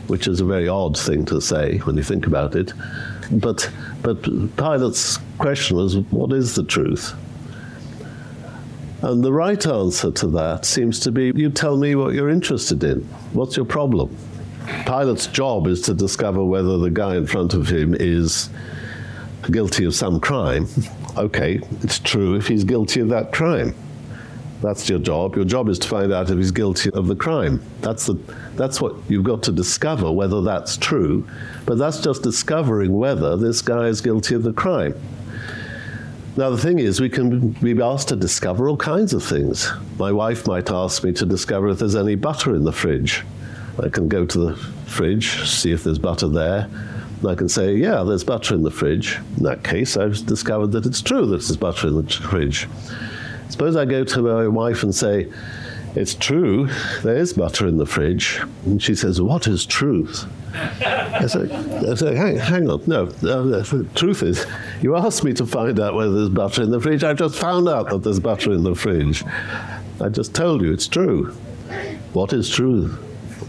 which 0.09 0.27
is 0.27 0.41
a 0.41 0.45
very 0.45 0.69
odd 0.69 0.99
thing 0.99 1.25
to 1.27 1.41
say 1.41 1.79
when 1.79 1.97
you 1.97 2.03
think 2.03 2.27
about 2.27 2.57
it. 2.57 2.73
But, 3.31 3.71
but 4.03 4.23
Pilate's 4.57 5.19
question 5.39 5.77
was, 5.77 5.97
What 5.97 6.33
is 6.33 6.55
the 6.55 6.65
truth? 6.65 7.15
And 9.01 9.23
the 9.23 9.33
right 9.33 9.65
answer 9.65 10.11
to 10.11 10.27
that 10.29 10.65
seems 10.65 10.99
to 11.01 11.13
be 11.13 11.33
you 11.35 11.51
tell 11.51 11.77
me 11.77 11.95
what 11.95 12.15
you're 12.15 12.31
interested 12.31 12.83
in. 12.83 13.03
What's 13.33 13.57
your 13.57 13.67
problem? 13.67 14.17
Pilate's 14.87 15.29
job 15.29 15.69
is 15.69 15.83
to 15.83 15.95
discover 15.95 16.45
whether 16.45 16.79
the 16.79 16.91
guy 16.91 17.17
in 17.17 17.27
front 17.27 17.55
of 17.55 17.69
him 17.69 17.95
is 17.99 18.51
guilty 19.51 19.85
of 19.85 19.95
some 19.95 20.21
crime. 20.21 20.67
Okay, 21.17 21.59
it's 21.83 21.99
true 21.99 22.37
if 22.37 22.47
he's 22.47 22.63
guilty 22.63 23.01
of 23.01 23.09
that 23.09 23.33
crime. 23.33 23.75
That's 24.61 24.89
your 24.89 24.99
job. 24.99 25.37
Your 25.37 25.45
job 25.45 25.69
is 25.69 25.79
to 25.79 25.89
find 25.89 26.13
out 26.13 26.31
if 26.31 26.37
he's 26.37 26.51
guilty 26.51 26.91
of 26.91 27.07
the 27.07 27.15
crime. 27.15 27.63
That's, 27.81 28.07
the, 28.07 28.15
that's 28.57 28.81
what 28.81 28.97
you've 29.09 29.25
got 29.25 29.43
to 29.45 29.53
discover, 29.53 30.11
whether 30.11 30.43
that's 30.43 30.77
true. 30.77 31.29
But 31.65 31.79
that's 31.79 32.01
just 32.01 32.23
discovering 32.23 32.93
whether 32.93 33.37
this 33.37 33.63
guy 33.63 33.87
is 33.87 34.01
guilty 34.01 34.35
of 34.35 34.43
the 34.43 34.53
crime. 34.53 34.95
Now, 36.37 36.51
the 36.51 36.59
thing 36.59 36.79
is, 36.79 37.01
we 37.01 37.09
can 37.09 37.51
be 37.51 37.81
asked 37.83 38.09
to 38.09 38.17
discover 38.17 38.69
all 38.69 38.77
kinds 38.77 39.13
of 39.13 39.25
things. 39.25 39.71
My 39.99 40.13
wife 40.13 40.47
might 40.47 40.71
ask 40.71 41.03
me 41.03 41.13
to 41.15 41.27
discover 41.27 41.69
if 41.69 41.79
there's 41.79 41.97
any 41.97 42.15
butter 42.15 42.55
in 42.55 42.65
the 42.65 42.73
fridge. 42.73 43.25
I 43.83 43.89
can 43.89 44.09
go 44.09 44.25
to 44.25 44.39
the 44.39 44.57
fridge, 44.87 45.49
see 45.49 45.73
if 45.73 45.85
there's 45.85 45.99
butter 45.99 46.29
there. 46.29 46.69
And 47.21 47.29
I 47.29 47.35
can 47.35 47.49
say, 47.49 47.75
yeah, 47.75 48.05
there's 48.05 48.23
butter 48.23 48.55
in 48.55 48.63
the 48.63 48.71
fridge. 48.71 49.19
In 49.37 49.45
that 49.45 49.65
case, 49.65 49.97
I've 49.97 50.25
discovered 50.27 50.69
that 50.73 50.87
it's 50.87 51.03
true 51.03 51.27
that 51.27 51.39
there's 51.39 51.57
butter 51.57 51.89
in 51.89 51.97
the 51.97 52.09
fridge. 52.09 52.69
Suppose 53.49 53.77
I 53.77 53.85
go 53.85 54.05
to 54.05 54.23
my 54.23 54.49
wife 54.49 54.83
and 54.83 54.95
say, 54.95 55.29
it's 55.95 56.15
true, 56.15 56.69
there 57.03 57.17
is 57.17 57.33
butter 57.33 57.67
in 57.67 57.79
the 57.79 57.87
fridge. 57.87 58.41
And 58.67 58.83
she 58.83 58.95
says, 58.95 59.21
What 59.21 59.47
is 59.47 59.65
truth? 59.65 60.27
I 60.55 61.27
say, 61.27 61.51
I 61.51 62.15
hang, 62.15 62.37
hang 62.37 62.71
on, 62.71 62.83
no, 62.87 63.07
the 63.07 63.89
truth 63.95 64.23
is, 64.23 64.47
you 64.83 64.97
asked 64.97 65.25
me 65.25 65.33
to 65.35 65.47
find 65.47 65.81
out 65.81 65.95
whether 65.95 66.13
there's 66.13 66.29
butter 66.29 66.63
in 66.63 66.71
the 66.71 66.81
fridge. 66.81 67.05
I've 67.05 67.19
just 67.19 67.37
found 67.37 67.69
out 67.69 67.91
that 67.91 68.03
there's 68.03 68.21
butter 68.21 68.53
in 68.53 68.63
the 68.63 68.75
fridge. 68.75 69.25
I 70.01 70.09
just 70.09 70.35
told 70.35 70.63
you 70.63 70.73
it's 70.73 70.89
true. 70.89 71.33
What 72.13 72.33
is 72.33 72.49
true? 72.49 72.97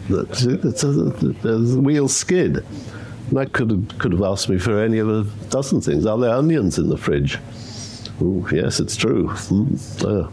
It's 0.10 0.84
a, 0.84 0.94
the 0.94 1.80
wheel 1.82 2.08
skid. 2.08 2.66
And 3.30 3.40
I 3.40 3.46
could 3.46 3.70
have, 3.70 4.00
could 4.00 4.12
have 4.12 4.24
asked 4.24 4.50
me 4.50 4.58
for 4.58 4.82
any 4.82 4.98
of 4.98 5.10
a 5.10 5.24
dozen 5.50 5.82
things. 5.82 6.06
Are 6.06 6.18
there 6.18 6.34
onions 6.34 6.80
in 6.80 6.90
the 6.90 6.98
fridge? 6.98 7.38
Ooh, 8.22 8.46
yes, 8.52 8.80
it's 8.80 8.96
true. 8.96 9.28
Mm. 9.28 10.06
Uh, 10.06 10.30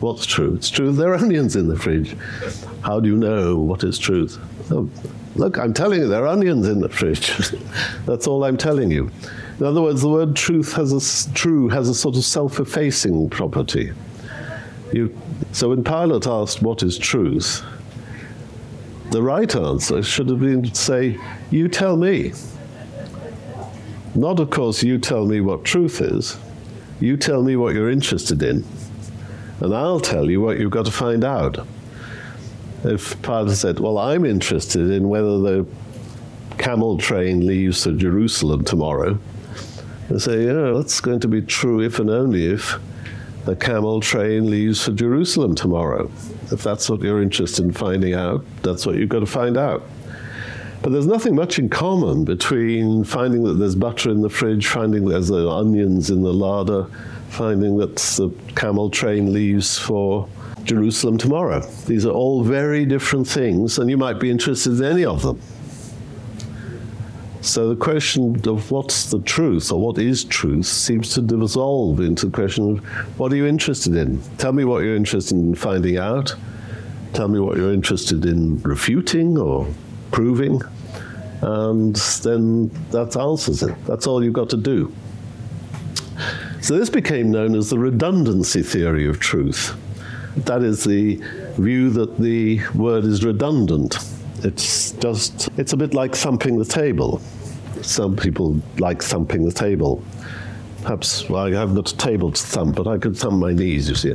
what's 0.00 0.26
true? 0.26 0.54
It's 0.54 0.68
true 0.68 0.92
there 0.92 1.12
are 1.12 1.16
onions 1.16 1.56
in 1.56 1.68
the 1.68 1.76
fridge. 1.78 2.16
How 2.82 3.00
do 3.00 3.08
you 3.08 3.16
know 3.16 3.56
what 3.56 3.82
is 3.82 3.98
truth? 3.98 4.38
Oh, 4.70 4.90
look, 5.36 5.58
I'm 5.58 5.72
telling 5.72 6.00
you 6.00 6.08
there 6.08 6.24
are 6.24 6.28
onions 6.28 6.68
in 6.68 6.80
the 6.80 6.88
fridge. 6.88 7.32
That's 8.06 8.26
all 8.26 8.44
I'm 8.44 8.56
telling 8.56 8.90
you. 8.90 9.10
In 9.58 9.66
other 9.66 9.82
words, 9.82 10.02
the 10.02 10.08
word 10.08 10.36
truth 10.36 10.72
has 10.74 10.92
a 10.92 11.34
true 11.34 11.68
has 11.68 11.88
a 11.88 11.94
sort 11.94 12.16
of 12.16 12.24
self-effacing 12.24 13.30
property. 13.30 13.92
You, 14.92 15.16
so 15.52 15.70
when 15.70 15.84
Pilate 15.84 16.26
asked 16.26 16.62
what 16.62 16.82
is 16.82 16.98
truth, 16.98 17.62
the 19.10 19.22
right 19.22 19.54
answer 19.54 20.02
should 20.02 20.28
have 20.28 20.40
been 20.40 20.62
to 20.62 20.74
say, 20.74 21.18
"You 21.50 21.68
tell 21.68 21.96
me." 21.96 22.32
Not, 24.14 24.40
of 24.40 24.50
course, 24.50 24.82
you 24.82 24.98
tell 24.98 25.24
me 25.24 25.40
what 25.40 25.64
truth 25.64 26.00
is. 26.00 26.36
You 27.00 27.16
tell 27.16 27.42
me 27.42 27.56
what 27.56 27.74
you're 27.74 27.90
interested 27.90 28.42
in, 28.42 28.64
and 29.60 29.74
I'll 29.74 30.00
tell 30.00 30.30
you 30.30 30.42
what 30.42 30.58
you've 30.58 30.70
got 30.70 30.84
to 30.84 30.92
find 30.92 31.24
out. 31.24 31.66
If 32.84 33.20
Pilate 33.22 33.56
said, 33.56 33.80
Well, 33.80 33.96
I'm 33.96 34.26
interested 34.26 34.90
in 34.90 35.08
whether 35.08 35.38
the 35.38 35.66
camel 36.58 36.98
train 36.98 37.46
leaves 37.46 37.84
for 37.84 37.92
Jerusalem 37.92 38.64
tomorrow, 38.64 39.18
I 40.14 40.18
say, 40.18 40.44
Yeah, 40.44 40.72
that's 40.74 41.00
going 41.00 41.20
to 41.20 41.28
be 41.28 41.40
true 41.40 41.80
if 41.80 41.98
and 41.98 42.10
only 42.10 42.46
if 42.46 42.78
the 43.46 43.56
camel 43.56 44.00
train 44.00 44.50
leaves 44.50 44.84
for 44.84 44.92
Jerusalem 44.92 45.54
tomorrow. 45.54 46.10
If 46.52 46.62
that's 46.62 46.90
what 46.90 47.00
you're 47.00 47.22
interested 47.22 47.64
in 47.64 47.72
finding 47.72 48.12
out, 48.12 48.44
that's 48.62 48.84
what 48.84 48.96
you've 48.96 49.08
got 49.08 49.20
to 49.20 49.26
find 49.26 49.56
out. 49.56 49.82
But 50.82 50.92
there's 50.92 51.06
nothing 51.06 51.34
much 51.34 51.58
in 51.58 51.68
common 51.68 52.24
between 52.24 53.04
finding 53.04 53.44
that 53.44 53.54
there's 53.54 53.74
butter 53.74 54.10
in 54.10 54.22
the 54.22 54.30
fridge, 54.30 54.66
finding 54.66 55.04
there's 55.06 55.30
uh, 55.30 55.54
onions 55.54 56.10
in 56.10 56.22
the 56.22 56.32
larder, 56.32 56.86
finding 57.28 57.76
that 57.78 57.96
the 57.96 58.30
camel 58.56 58.88
train 58.88 59.32
leaves 59.32 59.78
for 59.78 60.26
Jerusalem 60.64 61.18
tomorrow. 61.18 61.60
These 61.86 62.06
are 62.06 62.12
all 62.12 62.42
very 62.42 62.86
different 62.86 63.28
things, 63.28 63.78
and 63.78 63.90
you 63.90 63.98
might 63.98 64.18
be 64.18 64.30
interested 64.30 64.78
in 64.78 64.84
any 64.84 65.04
of 65.04 65.20
them. 65.22 65.40
So 67.42 67.68
the 67.68 67.76
question 67.76 68.36
of 68.46 68.70
what's 68.70 69.10
the 69.10 69.20
truth 69.20 69.72
or 69.72 69.80
what 69.80 69.98
is 69.98 70.24
truth 70.24 70.66
seems 70.66 71.14
to 71.14 71.22
dissolve 71.22 72.00
into 72.00 72.26
the 72.26 72.32
question 72.32 72.72
of 72.72 72.84
what 73.18 73.32
are 73.32 73.36
you 73.36 73.46
interested 73.46 73.96
in? 73.96 74.20
Tell 74.36 74.52
me 74.52 74.64
what 74.64 74.84
you're 74.84 74.96
interested 74.96 75.36
in 75.36 75.54
finding 75.54 75.96
out. 75.96 76.34
Tell 77.14 77.28
me 77.28 77.40
what 77.40 77.56
you're 77.56 77.72
interested 77.72 78.26
in 78.26 78.60
refuting 78.62 79.38
or 79.38 79.66
proving, 80.10 80.60
and 81.42 81.96
then 82.22 82.68
that 82.90 83.16
answers 83.16 83.62
it. 83.62 83.74
That's 83.86 84.06
all 84.06 84.22
you've 84.22 84.34
got 84.34 84.50
to 84.50 84.56
do. 84.56 84.92
So 86.60 86.76
this 86.76 86.90
became 86.90 87.30
known 87.30 87.54
as 87.54 87.70
the 87.70 87.78
redundancy 87.78 88.62
theory 88.62 89.06
of 89.06 89.18
truth. 89.18 89.74
That 90.36 90.62
is 90.62 90.84
the 90.84 91.16
view 91.56 91.90
that 91.90 92.18
the 92.18 92.60
word 92.74 93.04
is 93.04 93.24
redundant. 93.24 93.96
It's 94.44 94.92
just, 94.92 95.48
it's 95.56 95.72
a 95.72 95.76
bit 95.76 95.94
like 95.94 96.14
thumping 96.14 96.58
the 96.58 96.64
table. 96.64 97.20
Some 97.82 98.16
people 98.16 98.60
like 98.78 99.02
thumping 99.02 99.44
the 99.44 99.52
table. 99.52 100.02
Perhaps 100.82 101.28
well, 101.28 101.46
I 101.46 101.50
haven't 101.50 101.74
got 101.74 101.90
a 101.90 101.96
table 101.96 102.32
to 102.32 102.42
thump, 102.42 102.76
but 102.76 102.86
I 102.86 102.98
could 102.98 103.16
thump 103.16 103.38
my 103.38 103.52
knees, 103.52 103.88
you 103.88 103.94
see. 103.94 104.14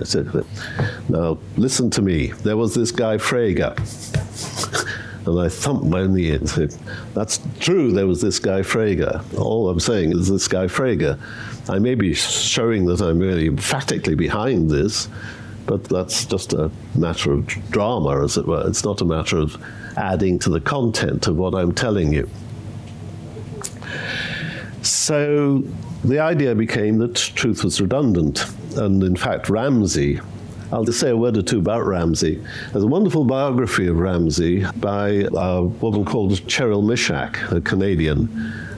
Now, 1.10 1.38
listen 1.58 1.90
to 1.92 2.02
me. 2.02 2.28
There 2.28 2.58
was 2.58 2.74
this 2.74 2.92
guy 2.92 3.18
Frege 3.18 3.76
and 5.26 5.40
I 5.40 5.50
thumped 5.50 5.86
my 5.86 6.06
knee 6.06 6.32
and 6.32 6.50
said, 6.50 6.76
That's 7.14 7.40
true, 7.60 7.92
there 7.92 8.08
was 8.08 8.22
this 8.22 8.40
guy 8.40 8.62
Frege. 8.62 9.38
All 9.40 9.70
I'm 9.70 9.80
saying 9.80 10.12
is 10.12 10.30
this 10.30 10.48
guy 10.48 10.66
Frege. 10.66 11.20
I 11.68 11.80
may 11.80 11.96
be 11.96 12.14
showing 12.14 12.86
that 12.86 13.02
I'm 13.02 13.20
really 13.20 13.48
emphatically 13.48 14.16
behind 14.16 14.70
this, 14.70 15.10
but 15.66 15.84
that's 15.86 16.26
just 16.26 16.54
a 16.54 16.70
matter 16.96 17.32
of 17.32 17.48
drama, 17.72 18.24
as 18.24 18.38
it 18.38 18.46
were. 18.46 18.68
It's 18.68 18.84
not 18.84 19.02
a 19.02 19.06
matter 19.06 19.38
of 19.38 19.62
adding 19.98 20.38
to 20.40 20.50
the 20.50 20.62
content 20.62 21.28
of 21.28 21.38
what 21.38 21.56
I'm 21.56 21.74
telling 21.74 22.14
you. 22.14 22.30
So 24.84 25.64
the 26.04 26.20
idea 26.20 26.54
became 26.54 27.00
that 27.00 27.16
truth 27.16 27.64
was 27.64 27.82
redundant, 27.82 28.46
and 28.78 29.02
in 29.02 29.16
fact, 29.16 29.50
Ramsey 29.50 30.20
I'll 30.72 30.84
just 30.84 31.00
say 31.00 31.10
a 31.12 31.18
word 31.18 31.38
or 31.38 31.42
two 31.42 31.60
about 31.60 31.86
Ramsey. 31.86 32.44
There's 32.72 32.84
a 32.84 32.88
wonderful 32.88 33.24
biography 33.24 33.88
of 33.88 33.98
Ramsey 33.98 34.66
by 34.78 35.28
a 35.34 35.62
woman 35.62 36.06
called 36.06 36.32
Cheryl 36.48 36.84
Misak, 36.84 37.52
a 37.52 37.62
Canadian. 37.62 38.30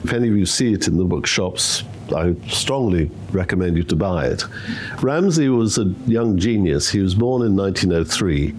If 0.04 0.12
any 0.12 0.28
of 0.28 0.36
you 0.36 0.46
see 0.46 0.72
it 0.72 0.86
in 0.86 0.98
the 0.98 1.04
bookshops, 1.04 1.84
I 2.14 2.34
strongly 2.46 3.10
recommend 3.32 3.76
you 3.76 3.84
to 3.84 3.96
buy 3.96 4.26
it. 4.26 4.44
Ramsey 5.02 5.48
was 5.48 5.78
a 5.78 5.84
young 6.06 6.38
genius. 6.38 6.90
He 6.90 7.00
was 7.00 7.14
born 7.14 7.42
in 7.42 7.56
1903 7.56 8.54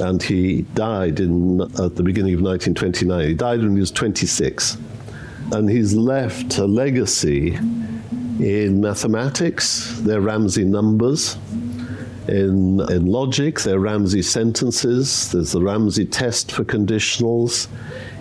and 0.00 0.22
he 0.22 0.62
died 0.74 1.20
in, 1.20 1.60
at 1.60 1.96
the 1.96 2.02
beginning 2.02 2.34
of 2.34 2.40
1929. 2.40 3.28
He 3.28 3.34
died 3.34 3.60
when 3.60 3.74
he 3.74 3.80
was 3.80 3.90
26. 3.90 4.76
And 5.52 5.70
he's 5.70 5.94
left 5.94 6.58
a 6.58 6.66
legacy 6.66 7.54
in 8.40 8.80
mathematics, 8.80 9.98
they're 10.00 10.20
Ramsey 10.20 10.64
numbers, 10.64 11.38
in, 12.28 12.80
in 12.90 13.06
logic, 13.06 13.60
there 13.60 13.76
are 13.76 13.80
Ramsey 13.80 14.22
sentences, 14.22 15.30
there's 15.30 15.52
the 15.52 15.62
Ramsey 15.62 16.04
test 16.04 16.50
for 16.50 16.64
conditionals. 16.64 17.68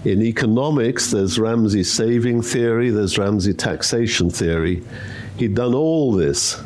In 0.04 0.22
economics, 0.22 1.10
there's 1.10 1.40
Ramsey 1.40 1.84
saving 1.84 2.44
theory, 2.44 2.92
there's 2.92 3.18
Ramsey 3.18 3.54
taxation 3.54 4.30
theory. 4.30 4.84
He'd 5.38 5.56
done 5.56 5.74
all 5.74 6.12
this 6.12 6.62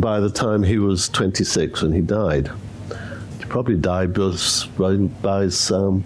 by 0.00 0.20
the 0.20 0.30
time 0.30 0.62
he 0.62 0.78
was 0.78 1.08
26 1.10 1.82
when 1.82 1.92
he 1.92 2.00
died. 2.00 2.50
He 3.38 3.44
probably 3.44 3.76
died 3.76 4.14
by, 4.14 4.96
by 5.22 5.48
um, 5.70 6.04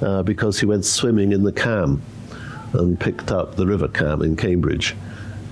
uh, 0.00 0.22
because 0.22 0.60
he 0.60 0.66
went 0.66 0.84
swimming 0.84 1.32
in 1.32 1.42
the 1.42 1.52
Cam 1.52 2.02
and 2.72 2.98
picked 2.98 3.32
up 3.32 3.56
the 3.56 3.66
River 3.66 3.88
Cam 3.88 4.22
in 4.22 4.36
Cambridge. 4.36 4.94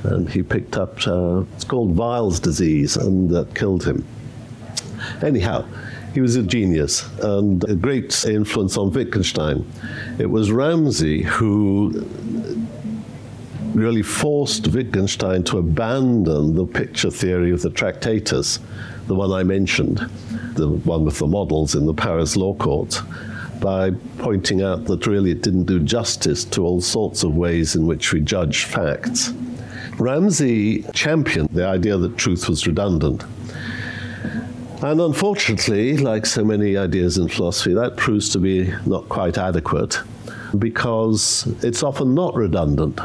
And 0.05 0.29
he 0.29 0.45
picked 0.45 0.77
up, 0.77 1.05
uh, 1.09 1.43
it's 1.55 1.64
called 1.64 1.97
Weil's 1.97 2.38
disease, 2.38 2.97
and 2.97 3.29
that 3.31 3.55
killed 3.55 3.85
him. 3.85 4.07
Anyhow, 5.22 5.64
He 6.14 6.20
was 6.20 6.37
a 6.37 6.42
genius 6.42 7.08
and 7.20 7.62
a 7.68 7.74
great 7.74 8.24
influence 8.24 8.76
on 8.76 8.90
Wittgenstein. 8.90 9.64
It 10.18 10.26
was 10.26 10.50
Ramsey 10.50 11.22
who 11.22 12.06
really 13.74 14.02
forced 14.02 14.66
Wittgenstein 14.68 15.44
to 15.44 15.58
abandon 15.58 16.54
the 16.54 16.66
picture 16.66 17.11
theory 17.11 17.52
of 17.52 17.62
the 17.62 17.70
Tractatus, 17.70 18.58
the 19.06 19.14
one 19.14 19.30
I 19.30 19.42
mentioned, 19.42 19.98
the 20.54 20.68
one 20.68 21.04
with 21.04 21.18
the 21.18 21.26
models 21.26 21.74
in 21.74 21.87
the 21.87 21.94
Paris 21.94 22.37
Law 22.37 22.54
Court, 22.54 23.00
by 23.61 23.90
pointing 24.18 24.62
out 24.62 24.87
that 24.87 25.06
really 25.06 25.32
it 25.32 25.42
didn't 25.42 25.64
do 25.64 25.78
justice 25.78 26.44
to 26.46 26.64
all 26.64 26.80
sorts 26.80 27.22
of 27.22 27.37
ways 27.37 27.76
in 27.76 27.87
which 27.87 28.12
we 28.12 28.20
judge 28.20 28.64
facts. 28.64 29.32
Ramsey 29.98 30.84
championed 30.94 31.50
the 31.50 31.66
idea 31.66 31.96
that 31.96 32.16
truth 32.16 32.48
was 32.48 32.66
redundant. 32.66 33.24
And 34.81 35.01
unfortunately, 35.01 35.97
like 35.97 36.25
so 36.25 36.45
many 36.45 36.77
ideas 36.77 37.19
in 37.19 37.29
philosophy, 37.29 37.75
that 37.75 37.97
proves 37.97 38.29
to 38.31 38.38
be 38.38 38.73
not 38.87 39.09
quite 39.09 39.37
adequate 39.37 40.01
because 40.57 41.53
it's 41.64 41.83
often 41.83 42.14
not 42.14 42.35
redundant. 42.37 43.01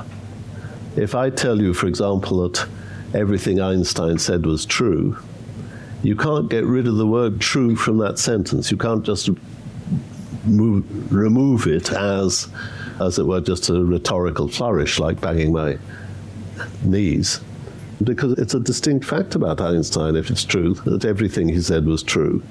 If 0.96 1.16
I 1.16 1.32
tell 1.32 1.60
you, 1.60 1.74
for 1.74 1.88
example, 1.88 2.48
that 2.48 2.68
everything 3.16 3.60
Einstein 3.60 4.20
said 4.20 4.46
was 4.46 4.68
true, 4.68 5.18
you 6.04 6.16
can't 6.16 6.48
get 6.48 6.64
rid 6.64 6.86
of 6.88 6.98
the 6.98 7.08
word 7.08 7.42
true 7.42 7.76
from 7.76 7.98
that 7.98 8.20
sentence. 8.20 8.70
You 8.70 8.78
can't 8.78 9.04
just 9.04 9.30
move, 10.46 11.12
remove 11.12 11.66
it 11.66 11.92
as, 11.92 12.50
as 13.00 13.18
it 13.18 13.26
were, 13.26 13.42
just 13.42 13.70
a 13.70 13.84
rhetorical 13.84 14.48
flourish 14.48 15.00
like 15.00 15.20
banging 15.20 15.54
my 15.54 15.80
knees. 16.84 17.42
Because 18.04 18.38
it's 18.40 18.54
a 18.54 18.60
distinct 18.60 19.06
fact 19.06 19.36
about 19.36 19.62
Einstein, 19.62 20.16
if 20.16 20.30
it's 20.30 20.44
true, 20.44 20.74
that 20.86 21.06
everything 21.06 21.50
he 21.50 21.62
said 21.62 21.86
was 21.86 22.04
true. 22.04 22.44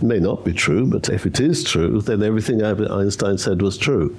It 0.00 0.04
may 0.04 0.18
not 0.18 0.44
be 0.44 0.52
true, 0.52 0.86
but 0.86 1.08
if 1.08 1.26
it 1.26 1.40
is 1.40 1.62
true, 1.62 2.00
then 2.00 2.22
everything 2.22 2.62
Einstein 2.62 3.38
said 3.38 3.62
was 3.62 3.76
true. 3.76 4.16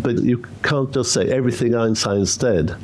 But 0.00 0.22
you 0.22 0.44
can't 0.62 0.92
just 0.92 1.12
say 1.12 1.28
everything 1.30 1.74
Einstein 1.74 2.26
said, 2.26 2.76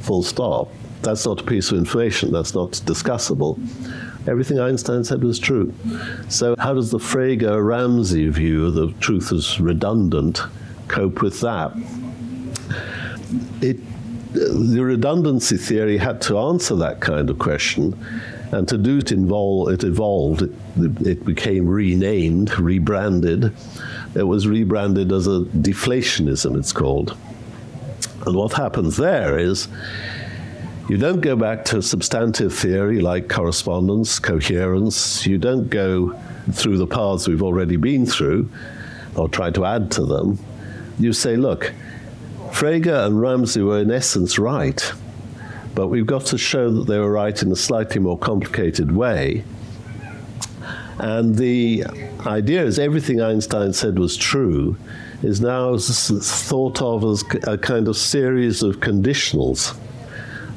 full 0.00 0.22
stop. 0.22 0.68
That's 1.02 1.24
not 1.24 1.40
a 1.40 1.44
piece 1.44 1.70
of 1.70 1.78
information, 1.78 2.30
that's 2.30 2.54
not 2.54 2.72
discussable. 2.72 3.58
Everything 4.28 4.60
Einstein 4.60 5.02
said 5.02 5.24
was 5.24 5.38
true. 5.38 5.72
So, 6.28 6.54
how 6.58 6.74
does 6.74 6.90
the 6.90 6.98
Frege 6.98 7.64
Ramsey 7.64 8.28
view 8.28 8.70
the 8.70 8.92
truth 9.00 9.32
is 9.32 9.58
redundant 9.58 10.42
cope 10.88 11.22
with 11.22 11.40
that? 11.40 11.72
It, 13.62 13.78
the 14.32 14.84
redundancy 14.84 15.56
theory 15.56 15.96
had 15.96 16.20
to 16.22 16.38
answer 16.38 16.76
that 16.76 17.00
kind 17.00 17.30
of 17.30 17.38
question, 17.38 17.98
and 18.52 18.66
to 18.68 18.78
do 18.78 18.98
it, 18.98 19.12
it 19.12 19.84
evolved, 19.84 20.42
it, 20.42 20.52
it 21.06 21.24
became 21.24 21.66
renamed, 21.66 22.58
rebranded. 22.58 23.52
It 24.14 24.24
was 24.24 24.48
rebranded 24.48 25.12
as 25.12 25.26
a 25.26 25.40
deflationism, 25.40 26.56
it's 26.58 26.72
called. 26.72 27.16
And 28.26 28.36
what 28.36 28.52
happens 28.52 28.96
there 28.96 29.38
is 29.38 29.68
you 30.88 30.96
don't 30.96 31.20
go 31.20 31.36
back 31.36 31.64
to 31.66 31.80
substantive 31.80 32.52
theory 32.52 33.00
like 33.00 33.28
correspondence, 33.28 34.18
coherence. 34.18 35.24
You 35.24 35.38
don't 35.38 35.70
go 35.70 36.18
through 36.50 36.78
the 36.78 36.86
paths 36.86 37.28
we've 37.28 37.44
already 37.44 37.76
been 37.76 38.06
through 38.06 38.50
or 39.14 39.28
try 39.28 39.50
to 39.52 39.64
add 39.64 39.92
to 39.92 40.04
them. 40.04 40.38
You 40.98 41.12
say, 41.12 41.36
look, 41.36 41.72
Frege 42.52 43.06
and 43.06 43.20
Ramsey 43.20 43.62
were 43.62 43.80
in 43.80 43.90
essence 43.90 44.38
right, 44.38 44.92
but 45.74 45.88
we've 45.88 46.06
got 46.06 46.26
to 46.26 46.38
show 46.38 46.70
that 46.70 46.86
they 46.86 46.98
were 46.98 47.10
right 47.10 47.40
in 47.42 47.50
a 47.50 47.56
slightly 47.56 48.00
more 48.00 48.18
complicated 48.18 48.94
way. 48.94 49.44
And 50.98 51.36
the 51.36 51.84
idea 52.26 52.62
is 52.62 52.78
everything 52.78 53.20
Einstein 53.22 53.72
said 53.72 53.98
was 53.98 54.16
true 54.16 54.76
is 55.22 55.40
now 55.40 55.76
thought 55.78 56.82
of 56.82 57.04
as 57.04 57.24
a 57.44 57.56
kind 57.56 57.88
of 57.88 57.96
series 57.96 58.62
of 58.62 58.80
conditionals 58.80 59.76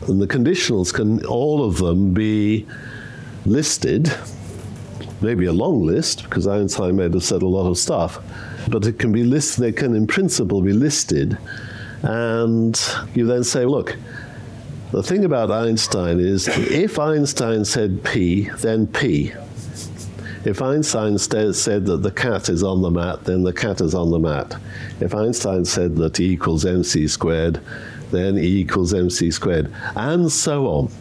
and 0.09 0.21
the 0.21 0.27
conditionals 0.27 0.93
can, 0.93 1.25
all 1.25 1.63
of 1.63 1.77
them, 1.77 2.13
be 2.13 2.65
listed, 3.45 4.13
maybe 5.21 5.45
a 5.45 5.53
long 5.53 5.85
list, 5.85 6.23
because 6.23 6.47
Einstein 6.47 6.95
may 6.95 7.03
have 7.03 7.23
said 7.23 7.41
a 7.41 7.47
lot 7.47 7.69
of 7.69 7.77
stuff, 7.77 8.19
but 8.69 8.85
it 8.85 8.99
can 8.99 9.11
be 9.11 9.23
listed, 9.23 9.63
they 9.63 9.71
can 9.71 9.95
in 9.95 10.07
principle 10.07 10.61
be 10.61 10.73
listed. 10.73 11.37
And 12.03 12.79
you 13.15 13.25
then 13.25 13.43
say, 13.43 13.65
look, 13.65 13.97
the 14.91 15.01
thing 15.01 15.25
about 15.25 15.49
Einstein 15.49 16.19
is 16.19 16.47
if 16.47 16.99
Einstein 16.99 17.65
said 17.65 18.03
P, 18.03 18.49
then 18.59 18.85
P. 18.87 19.33
If 20.45 20.61
Einstein 20.61 21.17
said 21.17 21.85
that 21.85 22.03
the 22.03 22.11
cat 22.11 22.49
is 22.49 22.63
on 22.63 22.81
the 22.81 22.91
mat, 22.91 23.23
then 23.23 23.43
the 23.43 23.53
cat 23.53 23.79
is 23.79 23.95
on 23.95 24.11
the 24.11 24.19
mat. 24.19 24.55
If 24.99 25.15
Einstein 25.15 25.63
said 25.63 25.95
that 25.95 26.19
E 26.19 26.33
equals 26.33 26.65
mc 26.65 27.07
squared, 27.07 27.61
then 28.11 28.37
E 28.37 28.59
equals 28.59 28.93
mc 28.93 29.31
squared, 29.31 29.73
and 29.95 30.29
so 30.29 30.67
on. 30.67 30.91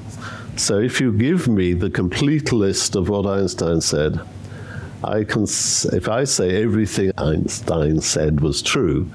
So 0.56 0.78
if 0.78 1.00
you 1.00 1.12
give 1.12 1.48
me 1.48 1.72
the 1.72 1.90
complete 1.90 2.52
list 2.52 2.94
of 2.94 3.08
what 3.08 3.26
Einstein 3.26 3.80
said, 3.80 4.20
I 5.02 5.24
can, 5.24 5.42
if 5.42 6.08
I 6.08 6.22
say 6.22 6.62
everything 6.62 7.10
Einstein 7.18 8.00
said 8.00 8.40
was 8.40 8.62
true, 8.62 9.10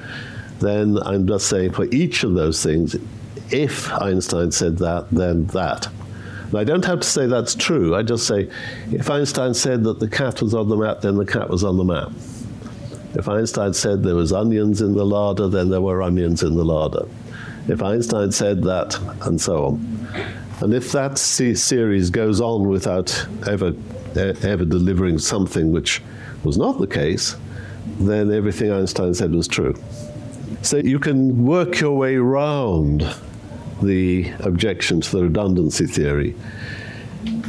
then 0.59 0.97
I'm 1.03 1.27
just 1.27 1.47
saying 1.47 1.73
for 1.73 1.85
each 1.85 2.23
of 2.23 2.33
those 2.33 2.63
things, 2.63 2.95
if 3.51 3.91
Einstein 3.93 4.51
said 4.51 4.77
that, 4.79 5.07
then 5.11 5.45
that. 5.47 5.87
And 6.45 6.55
I 6.55 6.63
don't 6.63 6.85
have 6.85 7.01
to 7.01 7.07
say 7.07 7.27
that's 7.27 7.55
true. 7.55 7.95
I 7.95 8.03
just 8.03 8.27
say, 8.27 8.49
if 8.91 9.09
Einstein 9.09 9.53
said 9.53 9.83
that 9.83 9.99
the 9.99 10.09
cat 10.09 10.41
was 10.41 10.53
on 10.53 10.69
the 10.69 10.77
mat, 10.77 11.01
then 11.01 11.15
the 11.15 11.25
cat 11.25 11.49
was 11.49 11.63
on 11.63 11.77
the 11.77 11.83
mat. 11.83 12.09
If 13.13 13.27
Einstein 13.27 13.73
said 13.73 14.03
there 14.03 14.15
was 14.15 14.31
onions 14.33 14.81
in 14.81 14.93
the 14.93 15.05
larder, 15.05 15.47
then 15.47 15.69
there 15.69 15.81
were 15.81 16.01
onions 16.01 16.43
in 16.43 16.55
the 16.55 16.65
larder 16.65 17.07
if 17.67 17.83
Einstein 17.83 18.31
said 18.31 18.63
that, 18.63 18.97
and 19.21 19.39
so 19.39 19.65
on. 19.65 20.07
And 20.61 20.73
if 20.73 20.91
that 20.93 21.17
series 21.17 22.09
goes 22.09 22.41
on 22.41 22.67
without 22.67 23.27
ever, 23.47 23.73
ever 24.15 24.65
delivering 24.65 25.19
something 25.19 25.71
which 25.71 26.01
was 26.43 26.57
not 26.57 26.79
the 26.79 26.87
case, 26.87 27.35
then 27.99 28.33
everything 28.33 28.71
Einstein 28.71 29.13
said 29.13 29.33
was 29.33 29.47
true. 29.47 29.75
So 30.61 30.77
you 30.77 30.99
can 30.99 31.45
work 31.45 31.79
your 31.79 31.97
way 31.97 32.15
around 32.15 33.05
the 33.81 34.31
objection 34.39 35.01
to 35.01 35.11
the 35.17 35.23
redundancy 35.23 35.85
theory, 35.85 36.35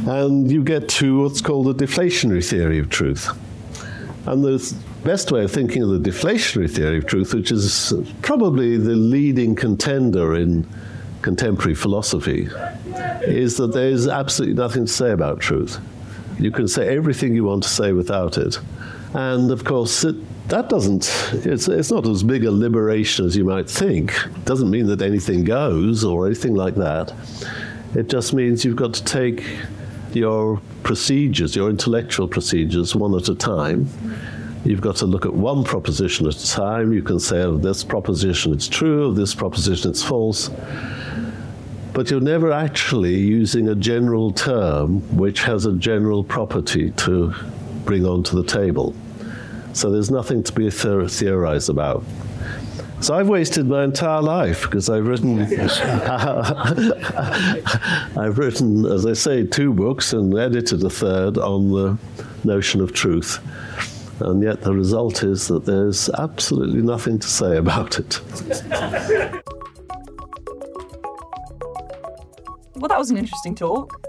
and 0.07 0.51
you 0.51 0.63
get 0.63 0.87
to 0.89 1.21
what's 1.21 1.41
called 1.41 1.65
the 1.77 1.85
deflationary 1.85 2.47
theory 2.47 2.79
of 2.79 2.89
truth. 2.89 3.29
And 4.25 4.43
the 4.43 4.75
best 5.03 5.31
way 5.31 5.43
of 5.43 5.51
thinking 5.51 5.81
of 5.81 5.89
the 5.89 6.09
deflationary 6.09 6.69
theory 6.69 6.97
of 6.97 7.07
truth, 7.07 7.33
which 7.33 7.51
is 7.51 7.93
probably 8.21 8.77
the 8.77 8.95
leading 8.95 9.55
contender 9.55 10.35
in 10.35 10.67
contemporary 11.21 11.75
philosophy, 11.75 12.49
is 13.21 13.57
that 13.57 13.73
there 13.73 13.89
is 13.89 14.07
absolutely 14.07 14.55
nothing 14.55 14.85
to 14.85 14.91
say 14.91 15.11
about 15.11 15.39
truth. 15.39 15.79
You 16.37 16.51
can 16.51 16.67
say 16.67 16.95
everything 16.95 17.33
you 17.33 17.43
want 17.43 17.63
to 17.63 17.69
say 17.69 17.91
without 17.91 18.37
it. 18.37 18.59
And 19.13 19.51
of 19.51 19.63
course, 19.63 20.03
it, 20.03 20.15
that 20.49 20.67
doesn't, 20.67 21.09
it's, 21.45 21.67
it's 21.67 21.91
not 21.91 22.07
as 22.07 22.23
big 22.23 22.43
a 22.43 22.51
liberation 22.51 23.25
as 23.25 23.35
you 23.35 23.45
might 23.45 23.69
think. 23.69 24.13
It 24.25 24.45
doesn't 24.45 24.69
mean 24.69 24.87
that 24.87 25.01
anything 25.01 25.43
goes 25.43 26.03
or 26.03 26.25
anything 26.25 26.55
like 26.55 26.75
that. 26.75 27.13
It 27.95 28.09
just 28.09 28.33
means 28.33 28.65
you've 28.65 28.75
got 28.75 28.93
to 28.95 29.03
take 29.03 29.45
your 30.13 30.59
procedures, 30.83 31.55
your 31.55 31.69
intellectual 31.69 32.27
procedures, 32.27 32.95
one 32.95 33.15
at 33.15 33.29
a 33.29 33.35
time. 33.35 33.87
You've 34.65 34.81
got 34.81 34.97
to 34.97 35.05
look 35.05 35.25
at 35.25 35.33
one 35.33 35.63
proposition 35.63 36.27
at 36.27 36.35
a 36.35 36.47
time. 36.47 36.93
You 36.93 37.03
can 37.03 37.19
say, 37.19 37.41
oh, 37.43 37.57
this 37.57 37.83
proposition 37.83 38.53
is 38.53 38.67
true, 38.67 39.05
of 39.05 39.15
this 39.15 39.35
proposition 39.35 39.91
is 39.91 40.03
false. 40.03 40.49
But 41.93 42.09
you're 42.09 42.21
never 42.21 42.51
actually 42.51 43.15
using 43.15 43.69
a 43.69 43.75
general 43.75 44.31
term 44.31 45.01
which 45.15 45.43
has 45.43 45.65
a 45.65 45.73
general 45.73 46.23
property 46.23 46.91
to 46.91 47.33
bring 47.85 48.05
onto 48.05 48.35
the 48.35 48.47
table. 48.47 48.95
So 49.73 49.91
there's 49.91 50.11
nothing 50.11 50.43
to 50.43 50.53
be 50.53 50.69
theorized 50.69 51.69
about. 51.69 52.03
So 53.01 53.15
I've 53.15 53.29
wasted 53.29 53.67
my 53.67 53.85
entire 53.85 54.21
life 54.21 54.63
because 54.63 54.89
I've 54.89 55.07
written, 55.07 55.39
I've 58.17 58.37
written, 58.37 58.85
as 58.85 59.05
I 59.05 59.13
say, 59.13 59.45
two 59.45 59.73
books 59.73 60.11
and 60.11 60.37
edited 60.37 60.83
a 60.83 60.89
third 60.89 61.37
on 61.37 61.71
the 61.71 61.97
notion 62.43 62.81
of 62.81 62.91
truth. 62.91 63.39
And 64.21 64.43
yet 64.43 64.61
the 64.61 64.73
result 64.73 65.23
is 65.23 65.47
that 65.47 65.65
there's 65.65 66.09
absolutely 66.09 66.81
nothing 66.81 67.19
to 67.19 67.27
say 67.27 67.55
about 67.55 67.99
it. 67.99 68.19
Well, 72.75 72.89
that 72.89 72.97
was 72.97 73.11
an 73.11 73.17
interesting 73.17 73.55
talk. 73.55 74.05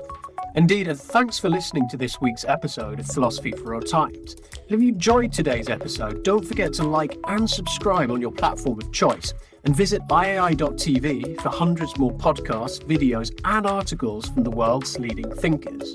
Indeed, 0.57 0.88
and 0.88 1.01
thanks 1.01 1.38
for 1.38 1.49
listening 1.49 1.88
to 1.90 1.96
this 1.96 2.20
week's 2.20 2.44
episode 2.44 2.99
of 2.99 3.07
Philosophy 3.07 3.53
for 3.53 3.75
Our 3.75 3.81
Times. 3.81 4.35
If 4.71 4.81
you 4.81 4.91
enjoyed 4.91 5.33
today's 5.33 5.69
episode, 5.69 6.23
don't 6.23 6.47
forget 6.47 6.73
to 6.75 6.85
like 6.85 7.19
and 7.27 7.51
subscribe 7.51 8.13
on 8.13 8.21
your 8.21 8.31
platform 8.31 8.79
of 8.79 8.93
choice, 8.93 9.35
and 9.65 9.75
visit 9.75 10.01
iai.tv 10.09 11.41
for 11.41 11.49
hundreds 11.49 11.99
more 11.99 12.13
podcasts, 12.13 12.79
videos, 12.85 13.37
and 13.45 13.67
articles 13.67 14.29
from 14.29 14.45
the 14.45 14.51
world's 14.51 14.97
leading 14.97 15.29
thinkers. 15.39 15.93